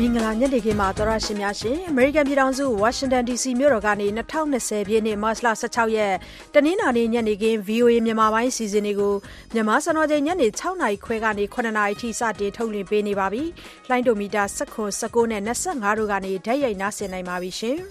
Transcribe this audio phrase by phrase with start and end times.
[0.00, 6.14] မင်္ဂလာညနေခင်းပါသောရရှင်များရှင်အမေရိကန်ပြည်ထောင်စုဝါရှင်တန် DC မြို့တော်ကနေ2020ပြည့်နှစ်မတ်လ16ရက်
[6.54, 9.14] တနင်္လာနေ့ညနေခင်း VOA မြန်မာပိုင်းစီစဉ်တွေကို
[9.54, 13.42] မြန်မာစံတော်ချိန်ညနေ6နာရီခွဲကနေ9နာရီထိစတင်ထုတ်လွှင့်ပေးနေပါပြီ။
[13.90, 17.76] လိုင်းဒိုမီတာ19 19နဲ့25တို့ကနေဓာတ်ရိုက်နားဆင်နိုင်ပါပြီရှင်။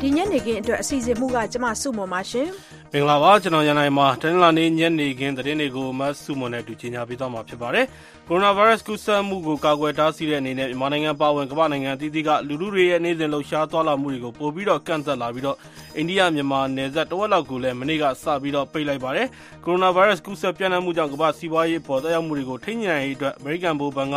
[0.00, 2.48] ဒီညနေခင်းအတွက်အစီအစဉ်မှုကကျမစုမော်ပါရှင်။
[2.92, 7.86] မင်္ဂလာပါကျွန်တော်ရန်နိုင်မှာတနင်္လာနေ့ညနေခင်းသတင်းတွေကိုမတ်စုမွန်နဲ့တူချင်ညာပေးသွားမှာဖြစ်ပါတယ်။
[8.28, 15.56] ကိုရိုနာဗိုင်းရပ်စ်ကူးစက်မှုကိုကာကွယ်တားဆီးတဲ့အနေနဲ့မြန်မာနိုင်ငံပါဝင်ကမ္ဘာနိုင်ငံအသီးသီးကလူလူတွေရဲ့နေ့စဉ်လှုပ်ရှားသွားလာမှုတွေကိုပို့ပြီးတော့ကန့်သက်လာပြီးတော့
[15.96, 19.26] အိန္ဒိယမြန်မာနယ်စပ်တဝက်လောက်ကိုလည်းမနေ့ကစပြီးတော့ပိတ်လိုက်ပါတယ်။
[19.64, 24.16] ကိုရိုနာဗိုင်းရပ်စ်ကူးစက်ပြန့်နှံ့မှုကြောင့်ကမ္ဘာစီးပွားရေးပေါ်သက်ရောက်မှုတွေကိုထိန်းညှိနိုင်ရေးအတွက်အမေရိကန်ဗဟိုဘဏ်က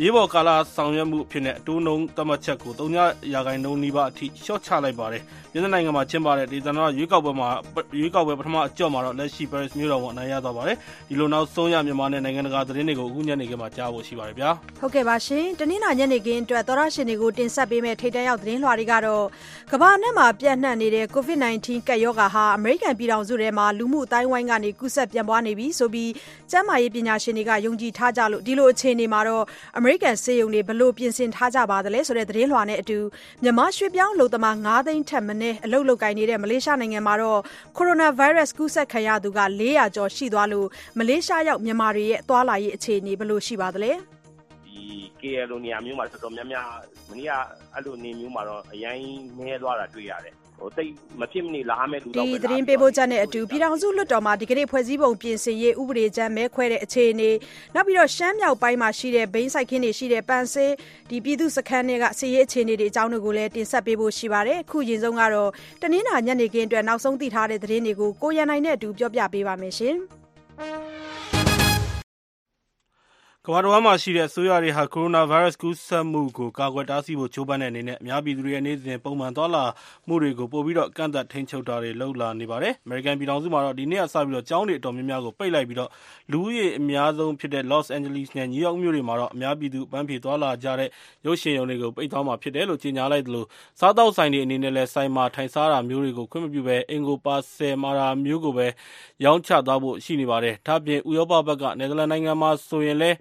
[0.00, 2.90] အရေးပေါ်ကာလဆောင်ရွက်မှုအဖြစ်နဲ့အတိုးနှုန်းသတ်မှတ်ချက်ကို3
[3.32, 5.22] ရာခိုင်နှုန်းနီးပါးအထိလျှော့ချလိုက်ပါတယ်။
[5.52, 7.48] မြန်မာနိုင်ငံမှာကျင်းပတဲ့ဒေသနာရွေးကောက်ပွဲမှာ
[8.00, 10.76] ရွေးကောက်ပွဲပထမအကြော့မှာတော့လက်ရှိ Paris မြို့တော်ဝန်အနိုင်ရသွားပါတယ်။
[11.08, 14.50] ဒီလိုနောက်ဆုံးရမြန်မာနဲ့နိုင်ငံတကာသတင်းတွေကိုအခုညနေခင်းမှာကြားဖို့ရှိပါတယ်ဗျာ။
[14.80, 19.24] ဟုတ်ကဲ့ပါရှင်။တနင်္လာညနေခင်းအတွက်သောရရှင်တွေကိုတင်ဆက်ပေးမယ့်ထိတ်တန့်ရောက်သတင်းလွှာတွေကတော့
[19.72, 26.10] ကမ္ဘာနဲ့မှာပြန့်နှံ့နေတဲ့ COVID-19 ကပ်ရောဂါဟာအမေရိကန်ပြည်ထောင်စုထဲမှာလူမှုအတိုင်းဝိုင်းကနေကူးစက်ပြန့်ပွားနေပြီဆိုပြီး
[26.50, 29.44] ကျန်းမာရေးပညာရှင်တွေကယုံကြည်ထားကြလို့ဒီလိုအခြေအနေမှာတော့
[29.78, 32.98] အမေရိကန်စေယုံတွေဘလို့ပြင်ဆင်ထားကြပါသလဲဆိုတဲ့သတင်းလွှာနဲ့အတူ
[33.42, 37.40] မြန်မာရွှေပြောင်းလုံသမား9သိန်းထက်မနည်းအလုတ်လုတ်ကိုင်းနေတဲ့မလေးရှားနိုင်ငံမှာတော့
[37.76, 40.66] ကိုရိုနာဗိုင်းရပ်စ်ကူးစက်ခံရသူက400ကျော်ရှိသွားလို့
[40.98, 43.92] မလေးရှားရောက်မြန်မာတွေရဲ့သွားလာရေးအခြေအနေဘလို့ရှိပါသလဲ
[44.66, 44.80] ဒီ
[45.20, 46.66] KL လိုနေရာမျိုးမှာ တော်တော်များများ
[47.08, 47.32] မနေ့က
[47.74, 48.96] အဲ့လိုနေမျိုးမှာတော့ အရင်
[49.36, 57.30] နည်းသွားတာ တွေ့ရတယ်ဟိုတိတ်မဖြစ်မနေလာမယ်လူတော့ဒီသတင်းပေးဖို့ချက်နဲ့အတူ ပြည်ထောင်စုလွှတ်တော်မှာ ဒီကနေ့ ဖွဲ့စည်းပုံပြင်ဆင်ရေး ဥပဒေချမ်း မဲခွဲတဲ့အခြေအနေ
[57.74, 60.72] နောက်ပြီးတော့ရှမ်းမြောက်ပိုင်းမှာရှိတဲ့ ဘိန်းစိုက်ခင်းတွေရှိတဲ့ ပန်ဆေး
[61.10, 65.50] ဒီပြည်သူစခန်းတွေကစီရေးအခြေအနေတွေအကြောင်းတွေကိုလည်း တင်ဆက်ပေးဖို့ရှိပါတယ် အခုရင်ဆုံးကတော့
[65.82, 69.96] တနင်္လာညနေခင်းအတွက် နောက်ဆုံးသိထားတဲ့သတင်းတွေကို ကိုရန်နိုင်နဲ့အတူ ပြောပြပေးပါမယ်ရှင်
[73.50, 79.64] ကမ္ဘာတော်မှာရှိတဲ့အစိုးရတွေဟာ ကိုရိုနာဗိုင်းရပ်စ်ကူးစက်မှုကို ကာကွယ်တားဆီးဖို့ ကြိုးပမ်းတဲ့အနေနဲ့ အများပြည်သူတွေရဲ့ နေ့စဉ်ပုံမှန်သွားလာ
[80.08, 85.90] မှုတွေကို ပိုပြီးတော့ ကန့်သတ်ထိန်းချုပ်တာတွေ လုပ်လာနေပါတယ်။အမေရိကန်ပြည်ထောင်စုမှာတော့ ဒီနေ့ကစပြီးတော့ ကျောင်းတွေအတော်များများကို ပိတ်လိုက်ပြီးတော့
[86.32, 90.88] လူဦးရေအများဆုံးဖြစ်တဲ့ Los Angeles နဲ့ New York မြို့တွေမှာတော့ အများပြည်သူ အပန်းဖြေသွားလာကြတဲ့
[91.26, 93.44] ရုပ်ရှင်ရုံတွေကို ပိတ်သွားမှာဖြစ်တယ်လို့ ကြေညာလိုက်သလို
[93.80, 98.66] စားသောက်ဆိုင်တွေအနေနဲ့လည်း ဆိုင်မှာထိုင်စားတာမျိုးတွေကို ခွင့်မပြုဘဲအင်ကို ပါဆယ်မာတာမျိုးကိုပဲ
[99.24, 103.16] ရောင်းချသွားဖို့ရှိနေပါတယ်။ဒါ့အပြင် ဥရောပဘက်က နယ်သာလန်နိုင်ငံမှာဆိုရင်လည်း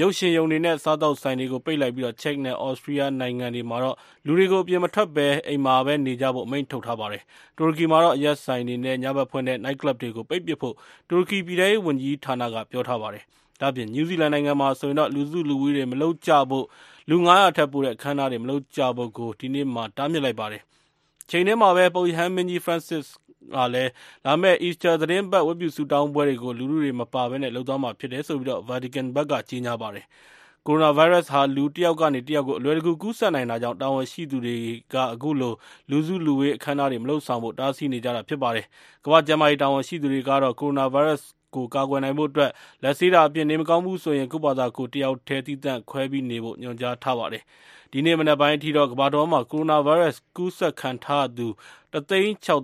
[0.00, 7.22] ရုပ်ရှင်ရုံတွေနဲ့ စားသောက်ဆိုင်တွေကို ပိတ်လိုက်ပြီးတော့ချက်နဲ့ဩစတြီးယားနိုင်ငံတွေမှာတော့ လူတွေကို အပြင်မထွက်ဘဲ အိမ်မှာပဲနေကြဖို့ အမိန့်ထုတ်ထားပါတယ်။
[7.56, 10.74] တူရကီမှာတော့ အရက်ဆိုင်တွေနဲ့ ညဘက်ဖွင့်တဲ့ night club တွေကို ပိတ်ပစ်ဖို့
[11.08, 13.24] တူရကီ ပြည်ထောင်ရေးဝန်ကြီးဌာနက ပြောထားပါတယ်။
[13.60, 16.66] ဒါ့အပြင် နယူးဇီလန်နိုင်ငံမှာဆိုရင်တော့ လူစုလူဝေးတွေ မလုပ်ကြဖို့
[17.10, 20.62] လူ900ထက်ပိုတဲ့ အခမ်းအနားတွေ မလုပ်ကြဖို့ကို ဒီနေ့မှာ တားမြစ်လိုက်ပါတယ်။
[21.30, 23.06] ချိန်ထဲမှာပဲ ပုပ်ရဟန်းမင်းကြီး Francis
[23.54, 23.90] ကလည်း
[24.24, 30.06] လာမယ့် Easter သီတင်းပတ်ဝတ်ပြုဆုတောင်းပွဲတွေကို လူထုတွေမပါဘဲလုပ်သွားမှာဖြစ်တယ်လို့ Vatican ဘက်ကကြေညာပါတယ်။
[30.66, 34.56] ကိုရိုနာဗိုင်းရပ်စ်ဟာ လူတယောက်ကနေ တယောက်ကို အလွယ်တကူ ကူးစက်နိုင်တာကြောင့် တာဝန်ရှိသူတွေ
[34.94, 35.52] က အခုလို
[35.90, 38.66] လူစုလူဝေး အခမ်းအနားတွေ မလုပ်ဆောင်ဖို့ တားဆီးနေကြတာဖြစ်ပါတယ်။
[39.04, 42.50] ကမ္ဘာ့ကျန်းမာရေး တာဝန်ရှိသူတွေကတော့ ကိုရိုနာဗိုင်းရပ်စ်ကို ကာကွယ်နိုင်ဖို့အတွက်
[42.82, 47.42] လက်ဆေးတာအပြင် နေမကောင်းဘူးဆိုရင် ကိုယ့်ဘာသာကိုယ် တယောက်တည်း သီးသန့်ခွဲပြီးနေဖို့ ညွှန်ကြားထားပါတယ်။
[47.92, 51.46] ဒီနေ့မနက်ပိုင်းအထိတော့ ကမ္ဘာတဝန်းမှာ ကိုရိုနာဗိုင်းရပ်စ် ကူးစက်ခံထားရသူ
[51.92, 52.62] ၁၆၉,၀၀၀ကျော်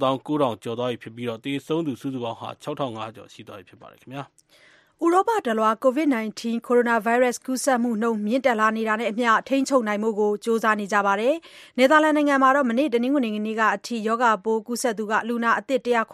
[0.78, 4.24] သွားပြီဖြစ်ပြီးသေဆုံးသူစုစုပေါင်းဟာ၆,၅၀၀ကျော်ရှိသွားပြီဖြစ်ပါတယ်ခင်ဗျာ။
[5.04, 11.34] ဥရောပတလွှား COVID-19 ကိုရိုနာဗိုင်းရပ်စ် ကူးစက်မှုနှုန်း မြင့်တက်လာနေတာနဲ့အမျှ ထိန်းချုပ်နိုင်ဖို့ ကြိုးစားနေကြပါတယ်။
[11.78, 16.12] နယ်သာလန်နိုင်ငံမှာတော့မနေ့ တနင်္ဂနွေနေ့ကအထိ ရောဂါပိုးကူးစက်သူ လူနာအသစ် ၁၇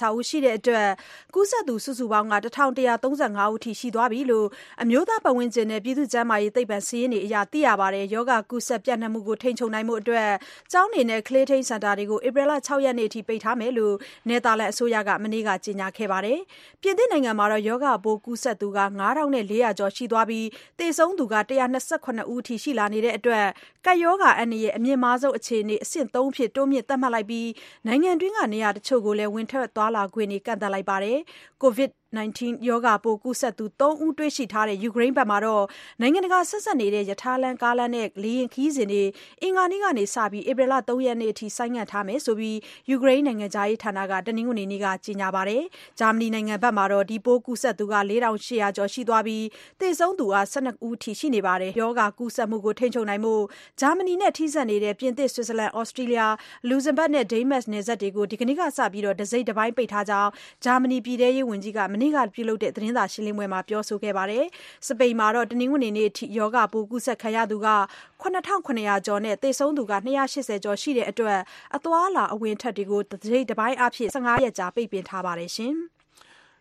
[0.00, 0.88] ၆ ဦးရှိတဲ့အတွက်
[1.34, 4.46] ကူးစက်သူ စုစုပေါင်း ၁၁၃၅ ဦးထိ ရှိသွားပြီလို့
[4.82, 10.28] အမျိုးသားပတ်ဝန်းကျင်နဲ့ ပြည်သူ့ကျန်းမာရေးသိပ္ပံစာရင်းတွေအရ သိရပါတယ်။ရောဂါကူးစက် ပျံ့နှံ့မှုကို ထိန်းချုပ်နိုင်ဖို့အတွက်
[10.72, 13.94] ကျောင်းတွေနဲ့ ကလေးထိန်းစင်တာတွေကို ဧပြီလ ၆ ရက်နေ့အထိ ပိတ်ထားမယ်လို့
[14.28, 16.38] နယ်သာလန်အစိုးရက မနေ့က ကြေညာခဲ့ပါတယ်။
[16.82, 20.46] ပြင်သစ်နိုင်ငံမှာတော့ ရောဂါပိုးကူးစက်သူ9400 ကျော်ရှိသွားပြီး
[20.78, 21.24] သေဆုံးသူ
[21.78, 23.46] 129 ဦးအထိ ရှိလာနေတဲ့အတွက်
[23.86, 27.48] ကပ်ရောဂါအန္တရာယ် အမြင့်မားဆုံးအခြေအနေ အဆင့်3အဖြစ် တိုးမြင့်သတ်မှတ်လိုက်ပြီး
[27.86, 31.18] နိုင်ငံတွင်းက နေရာတချို့ကိုလည်း ဝင်ထွက်သွားလာခွင့်တွေကန့်သတ်လိုက်ပါတယ်။
[31.62, 35.64] COVID 19 ရောဂါပိုး ကူးစက်သူ3ဦး တွေ့ရှိထားတဲ့ ယူကရိန်းဘက်မှာတော့
[36.00, 39.04] နိုင်ငံတကာ ဆက်ဆက်နေတဲ့ ရထားလမ်း ကားလမ်းနဲ့ လေယာဉ်ခရီးစဉ်တွေ
[39.42, 42.58] အင်္ဂါနေ့ကနေစပြီး ဧပြီလ3ရက်နေ့အထိ ဆိုင်းငံ့ထားမယ်ဆိုပြီး
[42.90, 45.62] ယူကရိန်း နိုင်ငံသားရေးဌာနက တနင်္ဂနွေနေ့က ကြေညာပါတယ်။
[45.98, 49.44] ဂျာမနီနိုင်ငံဘက်မှာတော့ ဒီပိုးကူးစက်သူက4800ကျော် ရှိသွားပြီး
[49.80, 53.34] သေဆုံးသူက12ဦးထိ ရှိနေပါတယ်။ယောဂါကူးစက်မှုကို ထိန်းချုပ်နိုင်မှု
[53.80, 56.20] ဂျာမနီနဲ့ ထိစပ်နေတဲ့ ပြင်သစ်၊ဆွစ်ဇာလန်၊ဩစတြီးလျ၊
[56.68, 60.30] လူဇမ်ဘတ်နဲ့ ဒိန်းမတ်နယ်စပ်တွေကို ဒီကနေ့ကစပြီး တစိတ်တပိုင်း ပိတ်ထားကြောင်း
[60.64, 64.44] ဂျာမနီ ပြည်ထဲရေးဝန်ကြီးက မနေ့ကပြုလုပ်တဲ့သတင်းစာရှင်းလင်းပွဲမှာပြောဆိုခဲ့ပါတယ်။
[64.86, 67.68] စပိန်မှာတော့တနင်္ဂနွေနေ့အထိရောဂါပိုးကူးစက်ခံရသူ၇,
[68.20, 68.24] ၇
[68.76, 70.08] ၀၀ကျော်နဲ့သေဆုံးသူ၂၈
[70.48, 71.40] ၀ကျော်ရှိတဲ့အတွက်
[71.76, 75.50] အသွားအလာအဝင်အထွက်တွေကိုတစိတ်တပိုင်းအားဖြင့်၁၅ရက်ကြာပိတ်ပင်ထားပါတယ်။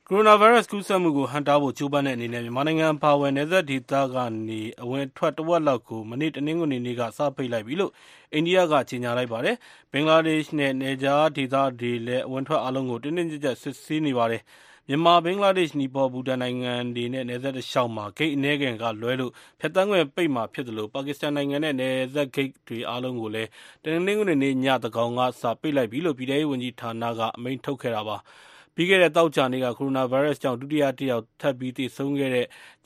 [0.08, 4.18] ကိုရိုနာဗိုင်းရပ်စ်ကူးစက်မှုကိုဟန့်တားဖို့ကြိုးပမ်းတဲ့အနေနဲ့မြန်မာနိုင်ငံအပါအဝင်နယ်စပ်ဒေသက
[4.48, 7.92] နေအဝင်အထွက်တဝက်လောက်ကိုမနေ့တနင်္ဂနွေနေ့ကစပိတ်လိုက်ပြီလို့
[8.34, 9.56] အိန္ဒိယကကြေညာလိုက်ပါတယ်။
[9.92, 14.42] ဘင်္ဂလားဒေ့ရှ်နဲ့နယ်ခြားဒေသတွေလည်းအဝင်အထွက်အားလုံးကိုတင်းတင်းကြပ်ကြပ်စစ်ဆေးနေပါတယ်။
[14.92, 23.50] မြန်မာ၊ဘင်္ဂလားဒေ့ရှ်၊နီပေါ၊ဘူတန်နိုင်ငံတွေနဲ့ နယ်စပ်တလျှောက်မှာ ဂိတ်အနည်းငယ်ကလွဲလို့ ဖြတ်သန်းခွင့်ပိတ်မှာဖြစ်သလို ပါကစ္စတန်နိုင်ငံနဲ့ နယ်စပ်ဂိတ်တွေအားလုံးကိုလည်း
[23.84, 28.18] တနင်္ဂနွေနေ့ ညသန်းခေါင်ကစ ပိတ်လိုက်ပြီလို့ ပြည်ထဲရေးဝန်ကြီးဌာနက အမိန့်ထုတ်ခဲ့တာပါ။
[28.76, 32.32] ပြီးခဲ့တဲ့ သောကြာနေ့က ကိုရိုနာဗိုင်းရပ်စ်ကြောင့် ဒုတိယတယောက် ထပ်ပြီး သေဆုံးခဲ့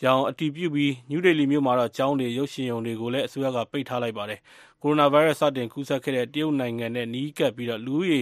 [0.02, 4.40] ကြောင်း အတည်ပြုပြီး နယူးဒေလီမြို့မှာတော့ ကျောင်းတွေ၊ရုပ်ရှင်ရုံတွေကိုလည်း အစိုးရက ပိတ်ထားလိုက်ပါတယ်။
[4.82, 8.22] ကိုရိုနာဗိုင်းရပ်စ် စတင်ကူးစက်ခဲ့တဲ့ တရုတ်နိုင်ငံနဲ့ နီးကပ်ပြီး လူဦးရေ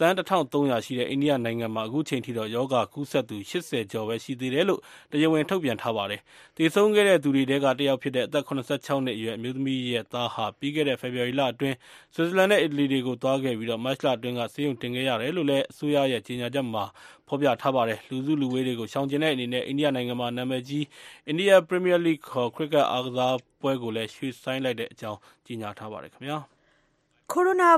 [0.00, 4.80] သန်း ၁၃၀၀ ရှိတဲ့ အိန္ဒိယနိုင်ငံမှာခုချိန်ထိရောဂါကူးစက်သူ ၈၀ ကျော်ပဲ ရှိသေးတယ်လို့
[5.10, 6.20] တရားဝင် ထုတ်ပြန်ထားပါတယ်။
[6.56, 11.76] သေဆုံးခဲ့တဲ့သူတွေထဲက တယောက်ဖြစ်တဲ့ အသက် ၇၆ နှစ်အရွယ် အမျိုးသမီးရဲ့သားဟာ ပြီးခဲ့တဲ့ ဖေဖော်ဝါရီလအတွင်း
[12.14, 16.84] ဆွစ်ဇာလန်နဲ့ အီတလီတွေကို သွားခဲ့ပြီး မတ်လအတွင်းက ဆေးရုံတင်ခဲ့ရတယ်လို့လည်း အစိုးရရဲ့ ကြေညာချက်မှာ
[17.28, 20.82] ဖော်ပြထားပါတယ်။လူစုလူဝေးတွေကို ရှောင်ကြဉ်တဲ့အနေနဲ့ အိန္ဒိယနိုင်ငံမှာ နာမည်ကြီး
[21.30, 27.70] India Premier League ခေါ် ခရစ်ကက်အားကစားပွဲကိုလည်း ရွှေ့ဆိုင်းလိုက်ကြောင်း ကြေညာထားပါတယ်။ကိုရိုနာ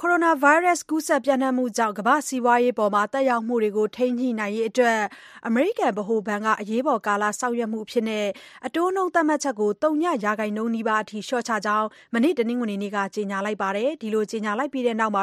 [0.00, 5.00] ကိုရိုနာဗိုင်းရပ်စ် ကူးစက်ပျံ့နှံ့မှုကြောင့် ကမ္ဘာ့စီးပွားရေးအပေါ် သက်ရောက်မှုတွေကို ထိန်းညှိနိုင်ရေးအတွက်
[5.46, 8.04] အမေရိကန် ဗဟိုဘဏ်က အရေးပေါ်ကာလ ဆောင်ရွက်မှုအဖြစ်
[8.66, 15.14] အတိုးနှုန်းသတ်မှတ်ချက်ကိုသုညရာခိုင်နှုန်းနီးပါးအထိ လျှော့ချကြောင်း မနေ့ တနင်္ဂနွေနေ့က ကြေညာလိုက်ပါတယ်။ဒီလို ကြေညာလိုက်ပြီးတဲ့နောက်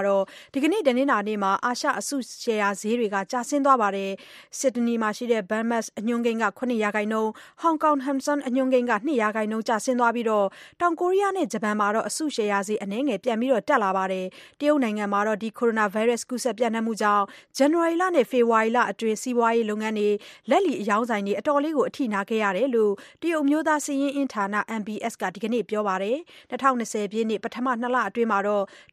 [0.54, 4.12] ဒီကနေ့ တနင်္လာနေ့မှာ အာရှ အစုရှယ်ယာဈေးတွေ ကျဆင်းသွားပါတယ်။
[4.60, 7.30] ဆစ်ဒနီမှာရှိတဲ့ Banamex အညွှန်းကိန်းက ၇ ရာခိုင်နှုန်း၊
[7.62, 14.26] ဟောင်ကောင် Hang Seng အညွှန်းကိန်းက ၂ ရာခိုင်နှုန်း ကျဆင်းသွားပြီး တောင်ကိုရီးယားနဲ့ ဂျပန်မှာတော့ အစုရှယ်ယာဈေး အနည်းငယ် ပြန်တက်လာပါတယ်။
[14.62, 17.26] တရုတ်နိုင်ငံမှာတော့ ကိုရိုနာဗိုင်းရပ်စ် ကူးစက် ပျံ့နှံ့မှုကြောင့်
[17.58, 20.10] ဇန်နဝါရီလနဲ့ ဖေဖော်ဝါရီလအတွင်း စီးပွားရေးလုပ်ငန်းတွေ၊
[20.50, 24.46] လက်လီအရောင်းဆိုင်တွေ အတော်လေး အထိနာခဲ့ရတယ်လို့ တရုတ်အမျိုးသား စာရင်းအင်းဌာန
[24.80, 26.18] NBS က ဒီကနေ့ ပြောပါတယ်။
[26.52, 28.30] ၂၀၂၀ ပြည့်နှစ် ပထမနှစ်လအတွင်း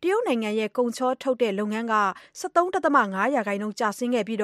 [0.02, 1.94] တရုတ်နိုင်ငံရဲ့ ကုန်ချောထုတ်လုပ်ငန်းက
[2.40, 4.40] ၁၃.၅ ရာခိုင်နှုန်း ကျဆင်းခဲ့ပြီး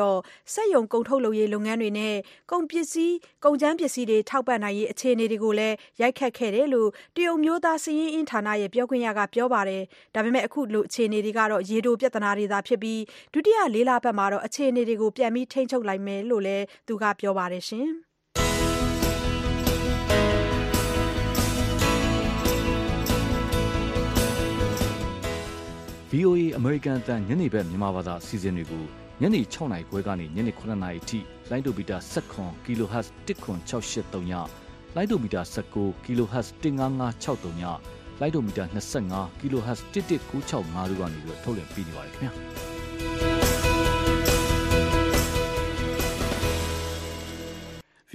[0.55, 2.15] စက်ရုံကုန်ထုတ်လုပ်ရေး လုပ်ငန်းတွေနဲ့
[2.51, 9.83] ကုန်ကြမ်းပစ္စည်းတွေ ထောက်ပံ့နိုင်ရေး အခြေအနေတွေကိုလည်း ရိုက်ခတ်ခဲ့တယ်လို့ တရုတ်အမျိုးသား စာရင်းအင်းဌာနပြောခွင့်ရက ပြောပါတယ်။
[10.15, 13.01] ဒါပေမဲ့ အခုလို အခြေအနေတွေဟာရေတိုပြဿနာတွေသာဖြစ်ပြီး
[13.35, 17.65] ဒုတိယလေးလပတ်မှာအခြေအနေတွေကို ပြန်ပြီး ထိန်းချုပ်နိုင်မယ်လို့လည်း သူကပြောပါတယ်။
[26.11, 28.85] VOA အမေရိကန်အသံညနေဘက်မြန်မာဘာသာအစီအစဉ်တွေကို
[29.21, 31.19] ညနေ6နာရီခွဲကနေညနေ9နာရီအထိ
[31.51, 31.97] လိုင်းဒိုမီတာ
[32.33, 34.33] 7 kHz 10683ည
[34.97, 37.63] လိုင်းဒိုမီတာ19 kHz 15563ည
[38.21, 38.65] လိုင်းဒိုမီတာ
[39.03, 42.33] 25 kHz 11965တို့ကနေပြီးထုတ်လွှင့်ပေးနေပါတယ်ခင်ဗျာ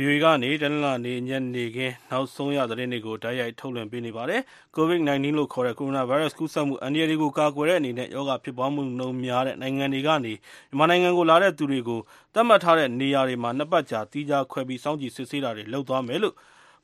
[0.02, 4.42] VOA ကနေတနင်္လာနေ့ညနေခင်းနောက်ဆုံးရသတင်းတွေကိုတိုက်ရိုက်ထုတ်လွှင့်ပေးနေပါတယ်။
[4.78, 10.34] COVID-19 လို့ခေါ်တဲ့ကိုရိုနာဗိုင်းရပ်စ်ကူးစက်မှုအန္တရာယ်တွေကိုကာကွယ်တဲ့အနေနဲ့ရောဂါဖြစ်ပွားမှုနှုန်းများတဲ့နိုင်ငံတွေကနေ
[10.70, 12.00] မြန်မာနိုင်ငံကိုလာတဲ့သူတွေကို
[12.34, 16.36] သတ်မှတ်ထားတဲ့နေရာတွေမှာနှစ်ပတ်ကြာသီးခြားခွဲပြီးစောင့်ကြည့်စစ်ဆေးတာတွေလုပ်သွားမယ်လို့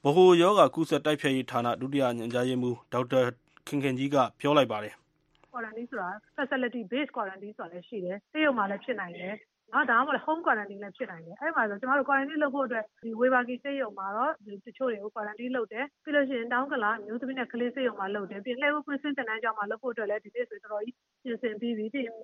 [0.08, 3.22] ဗဟိုရောဂါကူးစက်တိုက်ဖျက်ရေးဌာန ဒုတိယညွှန်ကြားရေးမှူး ဒေါက်တာ
[3.68, 4.94] ခင်ခင်ကြီးက ပြောလိုက်ပါတယ်။
[5.52, 9.34] Quarantine ဆိုတာ facility base quarantine ဆိုတာလည်းရှိတယ်။ဆေးရုံမှာလည်း ဖြစ်နိုင်တယ်။
[9.74, 12.86] ဒါမှမဟုတ် home quarantine လည်း ဖြစ်နိုင်တယ်။အဲဒီမှာ ကျမတို့ quarantine လုပ်ဖို့အတွက်
[13.22, 14.32] ဝေဘာဂီဆေးရုံမှာတော့
[14.66, 22.16] တချို့တွေကို quarantine လုပ်တယ်။ပြီးလို့ရှိရင် တောင်ဥက္ကလာ အမျိုးသမီးနဲ့ ကလေးဆေးရုံမှာလုပ်တယ်။ပြီးရင် လှည်းကူးကွင်းဆင်းသင်တန်းကျောင်းမှာ လုပ်ဖို့အတွက်လည်း ဒီနေ့ဆိုရင်တော်တော်ကြီး ပြင်ဆင်ပြီးပြီ။ပြီးရင်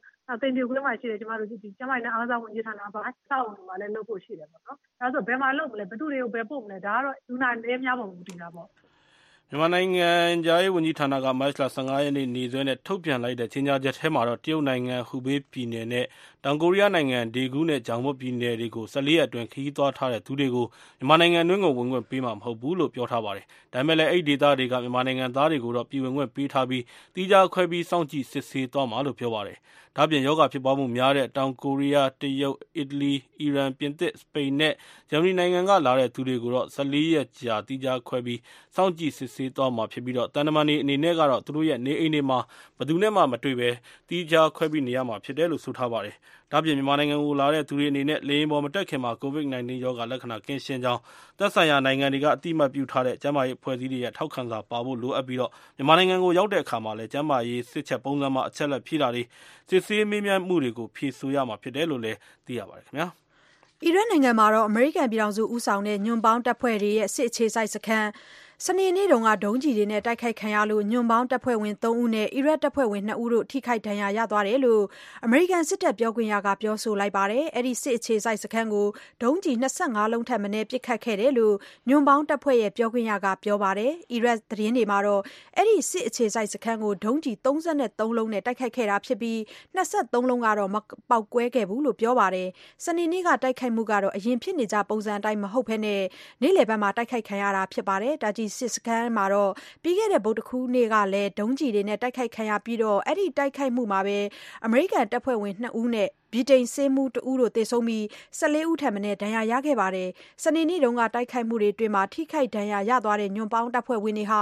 [0.42, 1.54] သိမ်ဖြူကွင်းမှာရှိတဲ့ ကျမတို့ ကျ
[1.84, 8.70] န်းမာရေးနဲ့ အားကစားဝန်ကြီးဌာနပိုင် အဆောက်အအုံတွေမှာလည်း လုပ်ဖို့ရှိတယ်ပေါ့နော်။ဒါဆို ဘယ်မှာလုပ်မလဲ ဘယ်သူတွေကို ဘယ်ပို့မလဲ ဒါကတော့ လူနာအနည်းများပေါ် မူတည်တာပေါ့
[9.50, 10.10] မြန်မာနိုင်ငံ
[10.46, 16.06] ခြားရေးဝန်ကြီးဌာနက မတ်လ ၁၅ ရက်နေ့ နေ့စွဲနဲ့ ထုတ်ပြန်လိုက်တဲ့ ကြေညာချက်ထဲမှာတော့ တရုတ်နိုင်ငံ ဟူဘေးပြည်နယ်နဲ့
[16.46, 20.66] တောင်ကိုရီးယားနိုင်ငံ ဒေဂူးနဲ့ ဂျောင်ဘွတ်ပြည်နယ်တွေကို ၁၄ ရက်အတွင်း ခရီးသွားထားတဲ့သူတွေကို
[20.98, 26.84] မြန်မာနိုင်ငံတွင်းကို ဝင်ခွင့်ပေးမှာ မဟုတ်ဘူးလို့ ပြောထားပါတယ်။ဒါပေမဲ့လည်း အဲဒီဒေသတွေက မြန်မာနိုင်ငံသားတွေကိုတော့ ပြည်ဝင်ခွင့်ပေးထားပြီး
[27.16, 29.58] သီးခြားခွဲပြီး စောင့်ကြည့်စစ်ဆေးသွားမှာလို့ ပြောပါတယ်။
[29.98, 34.74] ဒါ့အပြင် ရောဂါဖြစ်ပွားမှုများတဲ့ တောင်ကိုရီးယား၊တရုတ်၊အီတလီ၊အီရန်၊ပြင်သစ်၊စပိန်နဲ့
[35.10, 38.40] ဂျာမနီနိုင်ငံက လာတဲ့သူတွေကိုတော့ ၁၄ ရက်ကြာ သီးခြားခွဲပြီး
[38.76, 42.40] စောင့်ကြည့်စစ်ဆေးသွားမှာဖြစ်ပြီး သံတမန်တွေအနေနဲ့ကတော့ သူတို့ရဲ့ နေအိမ်တွေမှာ
[42.78, 43.70] ဘယ်သူနဲ့မှ မတွေ့ဘဲ
[44.08, 46.16] သီးခြားခွဲပြီးနေရမှာဖြစ်တယ်လို့ ဆိုထားပါတယ်။
[46.52, 51.02] ဒါ့အပြင်မြန်မာနိုင်ငံကိုလာတဲ့သူတွေအနေနဲ့လေယာဉ်ပေါ်မတက်ခင်မှာ COVID-19 ရောဂါလက္ခဏာကင်းရှင်းကြောင်း
[51.38, 55.40] သက်ဆိုင်ရာနိုင်ငံတွေကအသိအမှတ်ပြုထားတဲ့ကျန်းမာရေးအဖွဲ့အစည်းတွေရဲ့ထောက်ခံစာပါဖို့လိုအပ်ပြီး
[55.76, 59.24] မြန်မာနိုင်ငံကိုရောက်တဲ့အခါမှာလည်းကျန်းမာရေးစစ်ချက်ပုံစံမှာအချက်အလက်ဖြည့်တာတွေ
[59.70, 63.08] စစ်ဆေးမေးမြန်းမှုတွေကိုဖြေဆိုရမှာဖြစ်တယ်လို့လည်းသိရပါတယ်ခင်ဗျာ။
[63.86, 68.10] အီရတ်နိုင်ငံမှာအမေရိကန်ပြည်ထောင်စုဦးဆောင်တဲ့ညွန့်ပေါင်းတပ်ဖွဲ့တွေရဲ့စစ်အခြေစိုက်စခန်း
[68.66, 74.84] စနေနေ့တုန်းကဒုံးကျည်တွေနဲ့တိုက်ခိုက်ခံရလို့ညွန့်ပေါင်းတပ်ဖွဲ့ဝင်3ဦးနဲ့အီရတ်တပ်ဖွဲ့ဝင်2ဦးတို့ထိခိုက်ဒဏ်ရာရသွားတယ်လို့
[75.26, 78.88] အမေရိကန်စစ်တပ်ပြောခွင့်ရကပြောဆိုလိုက်ပါတယ်။အဲဒီစစ်အခြေစိုက်စခန်းကို
[79.24, 81.56] ဒုံးကျည်25လုံးထက်မနည်းပစ်ခတ်ခဲ့တယ်လို့
[81.90, 85.22] ညွန့်ပေါင်းတပ်ဖွဲ့ရဲ့ပြောခွင့်ရကပြောပါတယ်။အီရတ်သတင်းတွေမှာတော့
[85.58, 89.38] အဲဒီစစ်အခြေစိုက်စခန်းကိုဒုံးကျည်33လုံးနဲ့တိုက်ခိုက်ခဲ့တာဖြစ်ပြီး
[89.76, 90.78] 23လုံးကတော့မ
[91.10, 92.48] ပေါက်ကွဲခဲ့ဘူးလို့ပြောပါတယ်။
[92.86, 96.02] စနေနေ့ကတိုက်ခိုက်မှုကတော့အရင်ဖြစ်နေကြပုံစံအတိုင်းမဟုတ်ဘဲနေ့
[96.56, 99.52] လယ်ဘက်မှာတိုက်ခိုက်ခံရတာဖြစ်ပါတယ်။တာဂျီစစ်စခန်းမှာတော့
[99.84, 104.20] ပြီးခဲ့တဲ့ဗုဒ္ဓခူးနေ့ကလည်း ဒုံးကျည်တွေနဲ့ တိုက်ခိုက်ခံရပြီးတော့အဲဒီတိုက်ခိုက်မှုမှာပဲ
[104.66, 108.04] အမေရိကန်တပ်ဖွဲ့ဝင်2ဦးနဲ့ ဗြိတိန်ဆေးမှူးတဦးတို့ သေဆုံးပြီး
[108.40, 110.10] 14ဦးထက်မနည်း ဒဏ်ရာရခဲ့ပါတယ်။
[110.44, 114.42] စနေနေ့တုန်းကတိုက်ခိုက်မှုတွေအတွင်း ထိခိုက်ဒဏ်ရာရသွားတဲ့ ညွန့်ပေါင်းတပ်ဖွဲ့ဝင်တွေဟာ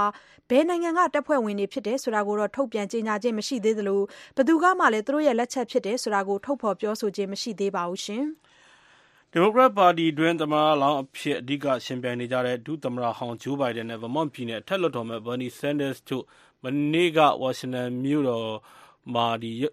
[0.50, 4.00] ဘယ်နိုင်ငံက တပ်ဖွဲ့ဝင်တွေ ဖြစ်တယ်ဆိုတာကိုတော့ ထုတ်ပြန်ကြေညာခြင်း မရှိသေးသလို
[4.36, 8.24] ဘယ်သူကမှလည်း သူတို့ရဲ့လက်ချက်ဖြစ်တယ်ဆိုတာကို ထုတ်ဖော် ပြောဆိုခြင်း မရှိသေးပါဘူး။
[9.32, 16.24] ဒီမိုကရက်ပါတီတွင်း သမ္မတလောင်းအဖြစ် အဓိက ယှဉ်ပြိုင်နေကြတဲ့ ဒုသမ္မတဟောင်း Joe Biden နဲ့ Vermont ပြည်နယ် အထက်လွှတ်တော်အမတ် Bernie Sanders တို့
[16.64, 18.48] မနေ့က ဝါရှင်တန်မြို့တော်
[19.14, 19.26] မှာ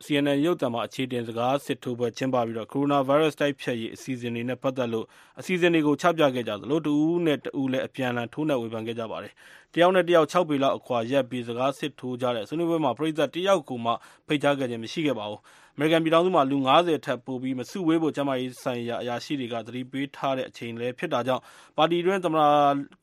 [0.05, 5.05] CNN ရုပ်သံမှာ အခြေအတင် စကားစစ်ထိုးပွဲ ကျင်းပပြီး ကိုရိုနာဗိုင်းရပ်စ် တိုက်ဖျက်ရေး အစီအစဉ်တွေနဲ့ ပတ်သက်လို့
[5.39, 9.33] အစီအစဉ်တွေကို ချပြခဲ့ကြသလို တဦးနဲ့တဦးလည်း အပြန်အလှန် ထိုးနှက်ဝေဖန်ခဲ့ကြပါတယ်။
[9.73, 13.91] တယောက်နဲ့တယောက် ၆ ပေလောက် အကွာရပ်ပြီး စကားစစ်ထိုးကြတဲ့ ဆွေးနွေးပွဲမှာ ပရိသတ်တယောက်ကိုမှ
[14.27, 15.41] ဖိတ်ကြားခဲ့ခြင်း မရှိခဲ့ပါဘူး။
[15.79, 21.43] အမေရိကန်ပြည်ထောင်စုမှာ လူ ၅၀ ထက်ပိုပြီး မစုဝေးဖို့ ကျန်းမာရေးဆိုင်ရာ အရာရှိတွေက သတိပေးထားတဲ့အချိန်လည်း ဖြစ်တာကြောင့်
[21.77, 22.43] ပါတီတွင်း သမ္မတ